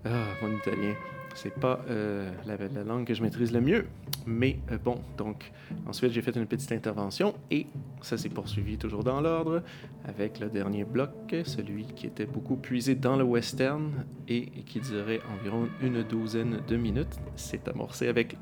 Ah, 0.04 0.28
mon 0.40 0.56
italien 0.56 0.94
c'est 1.34 1.54
pas 1.54 1.80
euh, 1.88 2.30
la, 2.46 2.56
la, 2.56 2.84
langue 2.84 3.06
que 3.06 3.14
je 3.14 3.22
maîtrise 3.22 3.52
le 3.52 3.60
mieux. 3.60 3.86
Mais 4.26 4.58
euh, 4.70 4.78
bon, 4.78 5.00
donc 5.16 5.50
ensuite 5.86 6.12
j'ai 6.12 6.22
fait 6.22 6.36
une 6.36 6.46
petite 6.46 6.72
intervention 6.72 7.34
et 7.50 7.66
ça 8.02 8.16
s'est 8.16 8.28
poursuivi 8.28 8.76
toujours 8.76 9.04
dans 9.04 9.20
l'ordre 9.20 9.62
avec 10.04 10.40
le 10.40 10.48
dernier 10.48 10.84
bloc, 10.84 11.10
celui 11.44 11.84
qui 11.84 12.06
était 12.06 12.26
beaucoup 12.26 12.56
puisé 12.56 12.94
dans 12.94 13.16
le 13.16 13.24
western 13.24 14.04
et 14.28 14.46
qui 14.66 14.80
durait 14.80 15.20
environ 15.38 15.68
une 15.82 16.02
douzaine 16.02 16.60
de 16.66 16.76
minutes. 16.76 17.18
C'est 17.36 17.68
amorcé 17.68 18.08
avec 18.08 18.36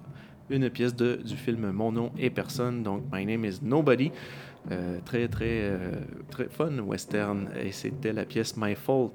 une 0.50 0.70
pièce 0.70 0.94
de, 0.94 1.16
du 1.24 1.36
film 1.36 1.70
Mon 1.72 1.92
nom 1.92 2.12
est 2.18 2.30
personne, 2.30 2.82
donc 2.82 3.02
My 3.12 3.26
Name 3.26 3.44
is 3.44 3.58
Nobody. 3.62 4.12
Euh, 4.72 4.98
très, 5.04 5.28
très, 5.28 5.60
euh, 5.62 5.92
très 6.30 6.48
fun 6.48 6.78
western. 6.80 7.48
Et 7.62 7.72
c'était 7.72 8.12
la 8.12 8.24
pièce 8.24 8.56
My 8.56 8.74
Fault. 8.74 9.12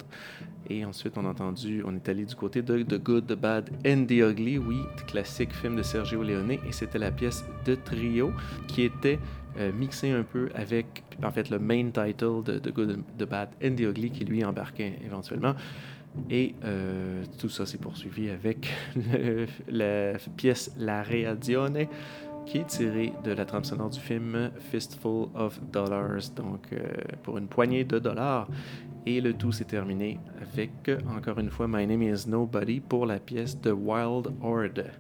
Et 0.70 0.86
ensuite, 0.86 1.18
on 1.18 1.26
a 1.26 1.30
entendu, 1.30 1.84
on 1.86 1.94
est 1.96 2.08
allé 2.08 2.24
du 2.26 2.36
côté 2.36 2.62
de 2.62 2.84
The 2.84 3.02
Good, 3.02 3.28
The 3.28 3.34
Bad 3.34 3.70
and 3.86 4.06
The 4.06 4.12
Ugly, 4.12 4.58
oui, 4.60 4.78
classique 5.08 5.54
film 5.54 5.76
de 5.76 5.84
Sergio 5.84 6.24
Leone. 6.24 6.52
Et 6.52 6.72
c'était 6.72 7.00
la 7.00 7.12
pièce 7.12 7.46
de 7.66 7.76
trio 7.76 8.32
qui 8.68 8.84
était 8.84 9.20
euh, 9.58 9.72
mixée 9.74 10.12
un 10.12 10.24
peu 10.24 10.50
avec, 10.56 11.04
en 11.22 11.32
fait, 11.32 11.50
le 11.50 11.60
main 11.60 11.90
title 11.90 12.44
de 12.46 12.60
The 12.60 12.74
Good, 12.74 13.04
The 13.18 13.26
Bad 13.26 13.50
and 13.64 13.76
The 13.76 13.82
Ugly 13.82 14.12
qui 14.12 14.24
lui 14.24 14.46
embarquait 14.46 15.00
éventuellement. 15.04 15.56
Et 16.30 16.56
tout 17.40 17.48
ça 17.48 17.66
s'est 17.66 17.78
poursuivi 17.78 18.30
avec 18.30 18.70
la 19.70 20.16
pièce 20.36 20.76
La 20.78 21.04
Reazione 21.04 21.88
qui 22.46 22.60
est 22.60 22.68
tirée 22.68 23.14
de 23.24 23.32
la 23.32 23.46
trame 23.46 23.64
sonore 23.64 23.90
du 23.90 24.00
film 24.00 24.52
Fistful 24.72 25.30
of 25.36 25.60
Dollars, 25.72 26.30
donc 26.36 26.68
euh, 26.74 26.80
pour 27.24 27.38
une 27.38 27.48
poignée 27.48 27.84
de 27.84 28.00
dollars. 28.00 28.48
Et 29.06 29.20
le 29.20 29.34
tout 29.34 29.52
s'est 29.52 29.66
terminé 29.66 30.20
avec, 30.42 30.92
encore 31.10 31.40
une 31.40 31.50
fois, 31.50 31.68
My 31.68 31.88
Name 31.88 32.04
is 32.04 32.28
Nobody 32.28 32.80
pour 32.80 33.06
la 33.06 33.20
pièce 33.20 33.60
The 33.60 33.72
Wild 33.74 34.28
Horde. 34.42 34.92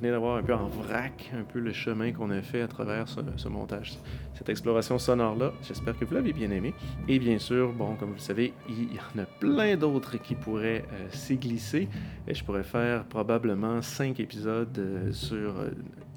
Venez 0.00 0.12
d'avoir 0.12 0.38
un 0.38 0.42
peu 0.42 0.54
en 0.54 0.66
vrac 0.66 1.30
un 1.38 1.42
peu 1.42 1.58
le 1.58 1.74
chemin 1.74 2.10
qu'on 2.12 2.30
a 2.30 2.40
fait 2.40 2.62
à 2.62 2.68
travers 2.68 3.06
ce, 3.06 3.48
montage, 3.48 3.98
cette 4.32 4.48
exploration 4.48 4.98
sonore-là. 4.98 5.52
J'espère 5.62 5.98
que 5.98 6.06
vous 6.06 6.14
l'avez 6.14 6.32
bien 6.32 6.50
aimé. 6.50 6.72
Et 7.06 7.18
bien 7.18 7.38
sûr, 7.38 7.70
bon, 7.74 7.96
comme 7.96 8.08
vous 8.08 8.14
le 8.14 8.20
savez, 8.20 8.54
il 8.66 8.84
y 8.84 8.98
en 8.98 9.22
a 9.22 9.26
plein 9.26 9.76
d'autres 9.76 10.16
qui 10.16 10.36
pourraient 10.36 10.86
euh, 10.90 11.08
s'y 11.10 11.36
glisser. 11.36 11.86
Et 12.26 12.32
je 12.32 12.42
pourrais 12.42 12.62
faire 12.62 13.04
probablement 13.04 13.82
cinq 13.82 14.20
épisodes 14.20 14.78
euh, 14.78 15.12
sur 15.12 15.58
euh, 15.58 15.68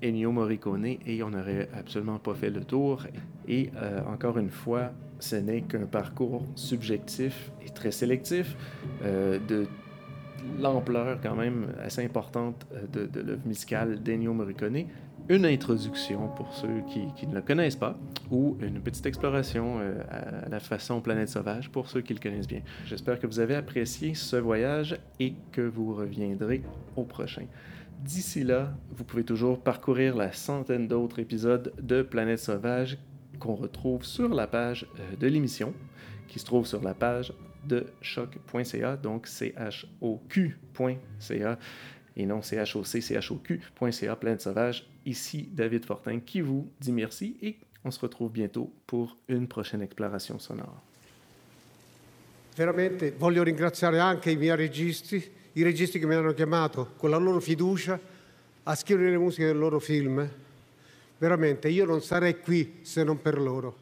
Ennio 0.02 0.32
Morricone 0.32 0.86
et 1.06 1.22
on 1.22 1.32
n'aurait 1.32 1.68
absolument 1.78 2.20
pas 2.20 2.36
fait 2.36 2.52
le 2.52 2.64
tour. 2.64 3.04
Et 3.50 3.70
encore 4.08 4.38
une 4.38 4.50
fois, 4.50 4.92
ce 5.20 5.36
n'est 5.36 5.62
qu'un 5.62 5.88
parcours 5.88 6.46
subjectif 6.56 7.52
et 7.66 7.70
très 7.70 7.92
sélectif 7.92 8.56
de 9.02 9.68
l'ampleur 10.60 11.20
quand 11.22 11.36
même 11.36 11.68
assez 11.84 12.04
importante 12.04 12.66
euh, 12.74 13.08
de, 13.08 13.22
l'œuvre 13.22 13.46
musicale 13.46 14.02
d'Ennio 14.02 14.34
Morricone. 14.34 14.86
Une 15.30 15.46
introduction 15.46 16.28
pour 16.36 16.54
ceux 16.54 16.82
qui, 16.90 17.02
qui, 17.16 17.28
ne 17.28 17.36
le 17.36 17.42
connaissent 17.42 17.78
pas, 17.78 17.98
ou 18.30 18.58
une 18.62 18.82
petite 18.82 19.06
exploration 19.06 19.80
euh, 19.80 20.02
à 20.46 20.50
la 20.50 20.60
façon 20.60 21.00
Planète 21.00 21.30
Sauvage 21.30 21.70
pour 21.70 21.90
ceux 21.90 22.02
qui 22.02 22.14
le 22.14 22.20
connaissent 22.20 22.48
bien. 22.48 22.62
J'espère 22.86 23.20
que 23.20 23.28
vous 23.28 23.40
avez 23.40 23.56
apprécié 23.56 24.16
ce 24.16 24.36
voyage 24.36 25.00
et 25.20 25.34
que 25.52 25.62
vous 25.62 25.94
reviendrez 25.94 26.62
au 26.98 27.04
prochain. 27.04 27.46
D'ici 28.04 28.44
là, 28.44 28.74
vous 28.92 29.06
pouvez 29.06 29.24
toujours 29.24 29.62
parcourir 29.62 30.18
la 30.18 30.34
centaine 30.34 30.90
d'autres 30.90 31.20
épisodes 31.20 31.72
de 31.82 32.02
Planète 32.02 32.40
Sauvage 32.40 32.98
qu'on 33.40 33.56
retrouve 33.56 34.04
sur 34.04 34.34
la 34.34 34.48
page 34.48 34.86
euh, 35.00 35.16
de 35.16 35.28
l'émission, 35.28 35.74
qui 36.28 36.40
se 36.40 36.46
trouve 36.46 36.66
sur 36.66 36.82
la 36.82 36.94
page 36.94 37.34
de 37.66 37.86
choc.ca, 38.02 38.98
donc 38.98 39.28
choq.ca 39.28 39.70
et 42.16 42.26
non 42.26 42.42
choc, 42.42 42.86
choq.ca, 43.22 44.16
Planète 44.16 44.42
Sauvage. 44.42 44.88
Ici 45.06 45.50
David 45.52 45.86
Fortin 45.86 46.20
qui 46.20 46.42
vous 46.42 46.72
dit 46.80 46.92
merci 46.92 47.36
et 47.42 47.58
on 47.84 47.92
se 47.92 48.00
retrouve 48.00 48.32
bientôt 48.32 48.72
pour 48.88 49.18
une 49.28 49.48
prochaine 49.48 49.82
exploration 49.82 50.40
sonore. 50.40 50.82
Veramente 52.56 53.12
voglio 53.18 53.44
ringraziare 53.44 54.00
anche 54.00 54.30
i 54.30 54.38
miei 54.38 54.56
registi, 54.56 55.22
i 55.54 55.64
registi 55.64 56.00
che 56.00 56.06
mi 56.06 56.14
hanno 56.14 56.34
chiamato 56.34 56.94
con 56.96 57.10
la 57.10 57.18
loro 57.18 57.40
fiducia 57.40 58.00
a 58.64 58.76
scrivere 58.76 59.10
le 59.10 59.18
musiche 59.18 59.48
del 59.48 59.58
loro 59.58 59.80
film. 59.80 60.30
Veramente 61.18 61.70
io 61.70 61.86
non 61.86 62.02
sarei 62.02 62.40
qui 62.40 62.80
se 62.84 63.04
non 63.04 63.22
per 63.22 63.40
loro. 63.40 63.78